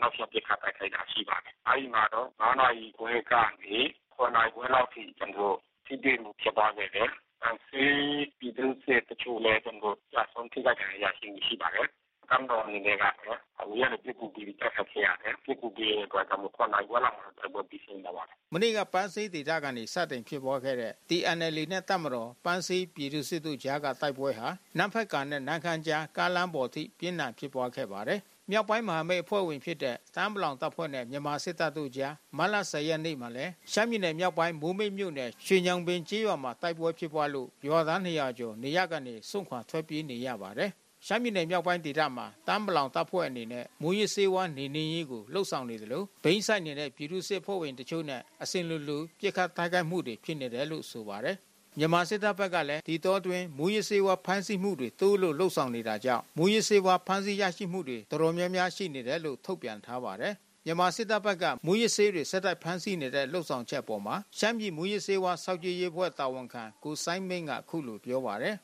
[0.01, 3.79] နောက်ဆက်ပစ်ခတ်တိုက်ခိုက်တာ ရှိပါတယ်။အဲဒီမှာတော့9နာရီခွဲကနေ
[4.17, 7.11] 7နာရီခွဲလောက်ထိ ကျနော်တို့ ထိတွေ့မှု ဖြစ်ပွားခဲ့တယ်။
[7.67, 7.97] ဆေး
[8.39, 11.89] ပြည်သူ့စစ်တချို့လည်းကျနော်တို့ကျဆုံးထိခိုက်ဒဏ်ရာရရှိမှုရှိပါတယ်။
[12.31, 40.71] တပ်မတော်အနေနဲ့ကလည်းအဝေးကနေပစ်ကူပေးပြီးတိုက်ခိုက်ခဲ့ရတယ်။ပစ်ကူပေးတဲ့အတွက်ကြောင့်မို့7နာရီခွဲလောက်မှာတိုက်ပွဲပြီးဆုံးသွားပါတယ်။မနေ့ကပန်းဆေးဒေသကနေစတင်ဖြစ်ပွားခဲ့တဲ့ TNLA နဲ့တပ်မတော်ပန်းဆေးပြည်သူ့စစ်တို့ကြားကတိုက်ပွဲဟာနန်းဖက်ကန်နဲ့နန်းခမ်းကြားကားလမ်းပေါ်ထိပြင်းထန်ဖြစ်ပွားခဲ့ပါတယ် မြောက်ပိုင်းမဟာမိတ်အဖွဲ့ဝင်ဖြစ်တဲ့တမ်းပလောင်တပ်ဖွဲ့နဲ့မြန်မာစစ်တပ်တို့ကြားမတ်လ10ရက်နေ့မှာလဲရှမ်းပြည်နယ်မြောက်ပိုင်းမိုးမိတ်မြို့နယ်ရွှေညောင်ပင်ကျေးရွာမှာတိုက်ပွဲဖြစ်ပွားလို့ရွာသား200ကျော်နေရကနေစွန့်ခွာထွက်ပြေးနေရပါတယ်။
[41.07, 51.37] ရှမ်းပြည်နယ်မြောက်ပိုင်းဒေသမှာတမ်းပလောင်တပ်ဖွဲ့အနေနဲ့မူရစ်စေဝါနေနေရေးကိုလှုပ်ဆောင်နေတယ်လို့ဘိန်းဆိုင်နေတဲ့ပြည်သူစစ်ဖွဲ့ဝင်တချို့နဲ့အစဉ်လူလူပြစ်ခတ်တိုက်ခိုက်မှုတွေဖြစ်နေတယ်လို့ဆိုပါတယ်
[51.81, 60.35] မြန်မာစစ်တပ်ဘက်ကလည်းဒီတော့တွင်မူရစေဝါဖမ်းဆီးမှုတွေတိုးလို့လှုပ်ဆောင်နေတာကြောင့်မူရစေဝါဖမ်းဆီးရရှိမှုတွေတော်တော်များများရှိနေတယ်လို့ထုတ်ပြန်ထားပါတယ်
[60.67, 68.55] မြန်မာစစ်တပ်ဘက်ကမူရစေးတွေဆက်တိုက်ဖမ်းဆီးနေတဲ့လှုပ်ဆောင်ချက်ပေါ်မှာရှမ်းပြည်မူရစေးဝါစောက်ကြည်ရေးဖွဲ့တာဝန်ခံကိုစိုင်းမင်းကခုလိုပြောပါတယ်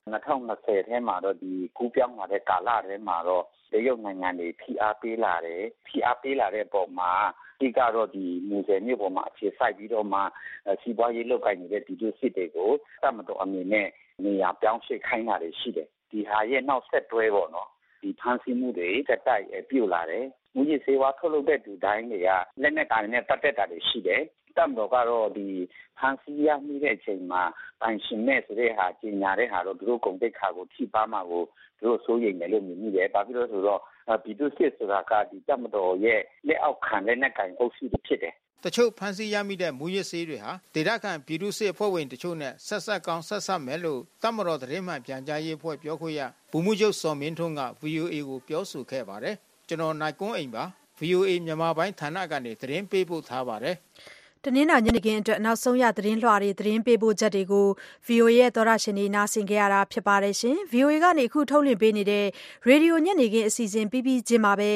[0.41, 3.43] 2020ထဲမှာတော့ဒီကူးပြောင်းလာတဲ့ကာလထဲမှာတော့
[3.75, 7.13] တရုတ်နိုင်ငံတွေ ဖိအားပေးလာတယ် ဖိအားပေးလာတဲ့ပုံမှာ
[7.61, 10.21] ဒီကတော့ဒီမူဆယ်မြို့ပေါ်မှာ အခြေစိုက်ပြီးတော့မှ
[10.83, 12.71] စီးပွားရေးလုပ်ကိုင်နေတဲ့ဒီလိုစစ်တွေကို
[13.03, 13.89] တတ်မတော်အနေနဲ့
[14.25, 17.69] နေရာပြောင်းရွှေ့ခိုင်းတာတွေ ရှိတယ် ဒီဟာရဲ့ နောက်ဆက်တွဲပေါ့နော်
[18.03, 22.29] ဒီဖန်ဆီးမှုတွေတက်တိုက်ပြုတ်လာတယ် မူကြီးစေဝါထုတ်လုပ်တဲ့သူတိုင်းတွေက
[22.63, 24.23] လက်နက်ကန်နဲ့ ပတ်သက်တာတွေ ရှိတယ်
[24.57, 25.47] တပ်မတော်ကတော့ ဒီ
[25.99, 27.43] ဖန်စီရမိတဲ့အချိန်မှာ
[27.81, 31.43] ပိုင်ရှင်မဲ့ဆိုတဲ့ဟာကျင်ညာတဲ့ဟာတော့ သူတို့ကုန်တိတ်ခါကို ထိပါမှာကို
[31.79, 33.81] သူတို့ စိုးရိမ်တယ်လို့ မြင်မိတယ်။ဘာဖြစ်လို့ဆိုတော့
[34.23, 49.37] ပြည်သူစစ်ဆိုတာကဒီတပ်မတော်ရဲ့ လက်အောက်ခံ လက်နက်ကင်အုပ်စုဖြစ်တယ် တချို့ဖမ်းဆီးရမိတဲ့ မူရစ်ဆေးတွေဟာ ဒေသခံပြည်သူစစ်အဖွဲ့ဝင်တချို့နဲ့ ဆက်ဆက်ကောင်း ဆက်ဆက်မယ်လို့တမတော် သတင်းမှန်ပြန်ကြားရေးအဖွဲ့ ပြောခွင့်ရဘူမှုချုပ်စော်မင်းထွန်းက VOA ကို ပြောဆိုခဲ့ပါတယ်
[49.69, 50.65] ကျွန်တော် နိုင်ကွန်းအိမ်ပါ
[51.01, 53.77] VOA မြန်မာပိုင်းဌာနကနေ သတင်းပေးပို့ထားပါတယ်
[54.47, 57.69] တနင်္လာညနေခင်းအတွက် နောက်ဆုံးရ သတင်းလွှာတွေ သတင်းပေးပို့ချက်တွေကို
[58.07, 62.27] VOA ရဲ့သောရရှင်တွေ နားဆင်ကြရတာဖြစ်ပါတယ်ရှင်။ VOA ကနေ အခုထုတ်လွှင့်ပေးနေတဲ့
[62.67, 64.73] ရေဒီယိုညနေခင်း အစီအစဉ်ပြီးပြီးချင်းမှာပဲ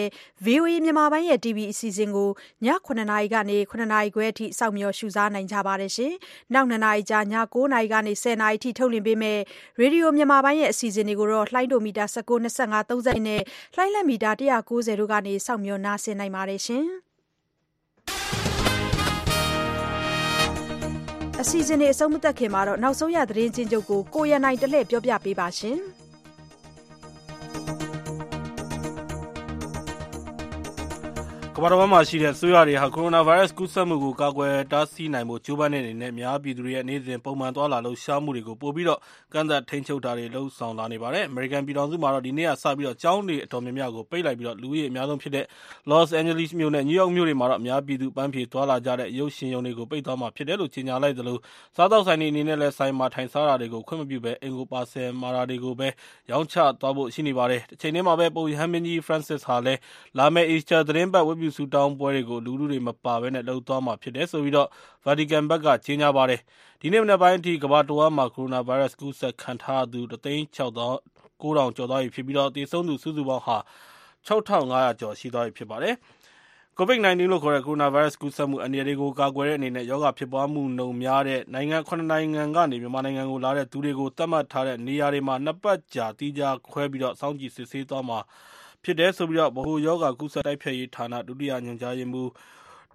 [0.46, 2.30] VOA မြန်မာပိုင်းရဲ့ TV အစီအစဉ်ကို
[2.64, 6.12] ည9:00နာရီကနေ9:00နာရီခွဲအထိ စောင့်မျှော် ရှုစားနိုင်ကြပါတယ်ရှင်။
[6.54, 9.40] နောက်2နာရီကြာည9:00နာရီကနေ10:00နာရီအထိ ထုတ်လွှင့်ပေးမယ့်
[9.80, 13.42] ရေဒီယိုမြန်မာပိုင်းရဲ့ အစီအစဉ်တွေကိုတော့ လှိုင်းဒိုမီတာ19 25 30နဲ့
[13.74, 16.62] လှိုင်းလက်မီတာ190တို့ကနေ စောင့်မျှော် နားဆင်နိုင်ပါတယ်
[21.42, 25.78] အစီအစဉ်တွေအဆုံးမသတ်ခင်မှာတော့နောက်ဆုံးရသတင်းချင်းချုပ်ကိုကိုရန်နိုင်တလှည့်ပြောပြပေးပါရှင်။
[31.60, 39.00] ကမ္ဘာတော်မှာရှိတဲ့ဆိုးရတွေဟာကိုရိုနာဗိုင်းရပ်စ်ကူးစက်မှုကိုကာကွယ်တားဆီးနိုင်ဖို့ကြိုးပမ်းတဲ့အနေနဲ့များပြည်သူတွေရဲ့နေ့စဉ်ပုံမှန်သွားလာလှုပ်ရှားမှုတွေကိုပိုပြီးတော့
[39.32, 45.44] ကန့်သတ်ထိန်းချုပ်တာတွေလှုပ်ဆောင်လာနေပါတယ်။ American ပြည်ထောင်စုမှာတော့ဒီနေ့ကစပြီးတော့ကျောင်းတွေအတော်များများကိုပိတ်လိုက်ပြီးတော့လူဦးရေအများဆုံးဖြစ်တဲ့
[45.90, 51.38] Los Angeles မြို့နဲ့ New York မြို့တွေမှာတော့အများပြည်သူပန်းဖြေသွားလာကြတဲ့ရုပ်ရှင်ရုံတွေကိုပိတ်သွားမှာဖြစ်တယ်လို့ကြေညာလိုက်သလို
[51.76, 55.88] စားသောက်ဆိုင်တွေအနေနဲ့လည်းဆိုင်မှာထိုင်စားတာတွေကိုခွင့်မပြုဘဲအိမ်ကိုပါဆယ်မာတာတွေကိုပဲ
[56.30, 59.80] ရောင်းချသွားဖို့ရှိနေပါတယ်။တစ်ချိန်တည်းမှာပဲပုပ်ရဟန်းမင်းကြီး Francis ဟာလည်း
[60.18, 64.68] လာမယ့် Easter သတင်းပတ်ဝတ်ပြုဆုတောင်းပွဲတွေကိုလူထုတွေမပါဘဲလုပ်သွားမှာဖြစ်တယ်လို့
[65.04, 66.40] ဗာတီကန်ဘက်ကကြေညာပါတယ်။
[66.80, 70.98] ဒီနေ့မနက်ပိုင်းအထိကမ္ဘာတဝန်းမှာကိုရိုနာဗိုင်းရပ်စ်ကူးစက်ခံထားရသူ၁သိန်း၆သောင်း
[71.40, 73.56] ၉ထောင်ကျော်သွားပြီဖြစ်ပြီးသေဆုံးသူစုစုပေါင်းဟာ
[74.26, 75.94] ၆ထောင့်၅ရာကျော်ရှိသွားပြီဖြစ်ပါတယ်။
[76.78, 88.18] COVID-19 လို့ခေါ်တဲ့ကိုရိုနာဗိုင်းရပ်စ်ကူးစက်မှုအန္တရာယ်တွေကိုကာကွယ်တဲ့အနေနဲ့ရောဂါဖြစ်ပွားမှုနှုန်းများတဲ့နိုင်ငံ၇နိုင်ငံကနေမြန်မာနိုင်ငံကိုလာတဲ့သူတွေကိုသတ်မှတ်ထားတဲ့နေရာတွေမှာနှစ်ပတ်ကြာသီးခြားခွဲပြီးစောင့်ကြည့်စစ်ဆေးသွားမှာ
[88.88, 92.30] ဖြစ်တယ်လို့ဗဟိုရောဂါကူးစက်တိုက်ဖျက်ရေးဌာနဒုတိယညွှန်ကြားရေးမှူး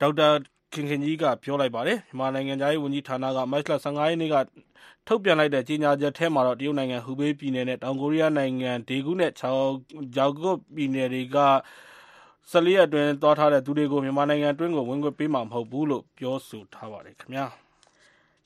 [0.01, 0.27] ဒေါက်တာ
[0.73, 4.35] ခင်ခင်ကြီးကပြောလိုက်ပါတယ်။မြန်မာနိုင်ငံခြားရေးဝန်ကြီးဌာနကမတ်လ၁၅ရက်နေ့က
[5.07, 11.37] ထုတ်ပြန်လိုက်တဲ့ကြေညာချက်ထဲမှာတော့တရုတ်နိုင်ငံဟူဘေးပြည်နယ်နဲ့တောင်ကိုရီးယားနိုင်ငံဒေဂူးနဲ့ဂျောက်ဂွတ်ပြည်နယ်တွေက
[12.51, 17.47] ၁၄ရက်အတွင်းသွားထားတဲ့သူတွေကိုမြန်မာနိုင်ငံအတွင်းကိုဝင်ခွင့်ပေးမှာမဟုတ်ဘူးလို့ပြောဆိုထားပါတယ်ခင်ဗျာ။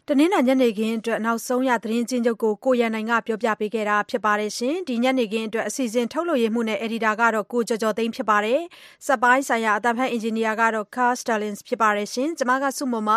[0.10, 8.60] တနင်္လာညနေခင်းအတွက် နောက်ဆုံးရ သတင်းချင်းချုပ်ကို ကိုရန်နိုင်က ပြောပြပေးခဲ့တာဖြစ်ပါတယ်ရှင်။ဒီညနေခင်းအတွက် အစီအစဉ် ထုတ်လွှင့်မှုနဲ့ အယ်ဒီတာကတော့ကိုကျော်ကျော်သိန်းဖြစ်ပါတယ်။
[9.06, 13.10] စက်ပိုင်းဆိုင်ရာအတံဖတ် အင်ဂျင်နီယာကတော့ Carl Stirlings ဖြစ်ပါတယ်ရှင်။ကျွန်မကစုမမ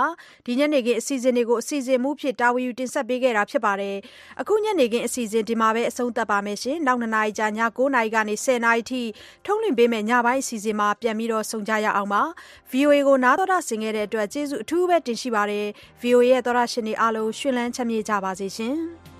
[0.47, 3.97] ဒီညနေခင်း အစီအစဉ်တွေကို အစီအစဉ်မှုဖြစ် တာဝန်ယူတင်ဆက်ပေးခဲ့တာဖြစ်ပါတယ်။
[4.41, 9.03] အခု ညနေခင်းအစီအစဉ် ဒီမှာပဲ အဆုံးသတ်ပါမယ်ရှင်။နောက်နှစ်နာရီကြာည9နာရီကနေ10နာရီထိ
[9.47, 12.23] ထုတ်လွှင့်ပေးမယ့် ညပိုင်းအစီအစဉ်မှာ ပြန်ပြီးတော့ဆုံကြရအောင်ပါ။
[12.71, 15.67] VOA ကို နားတော်တာဆင်ခဲ့တဲ့အတွက် ကျေးဇူးအထူးပဲတင်ရှိပါတယ်။
[16.03, 18.75] VOA ရဲ့တော်ရရှင်တွေအားလုံးရှင်လန်းချမ်းမြေ့ကြပါစေရှင်။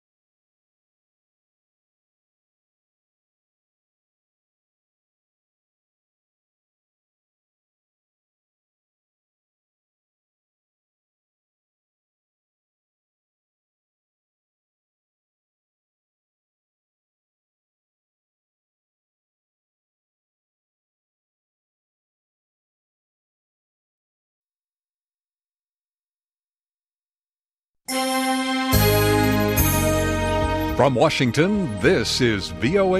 [30.81, 32.83] From Washington, this is VOA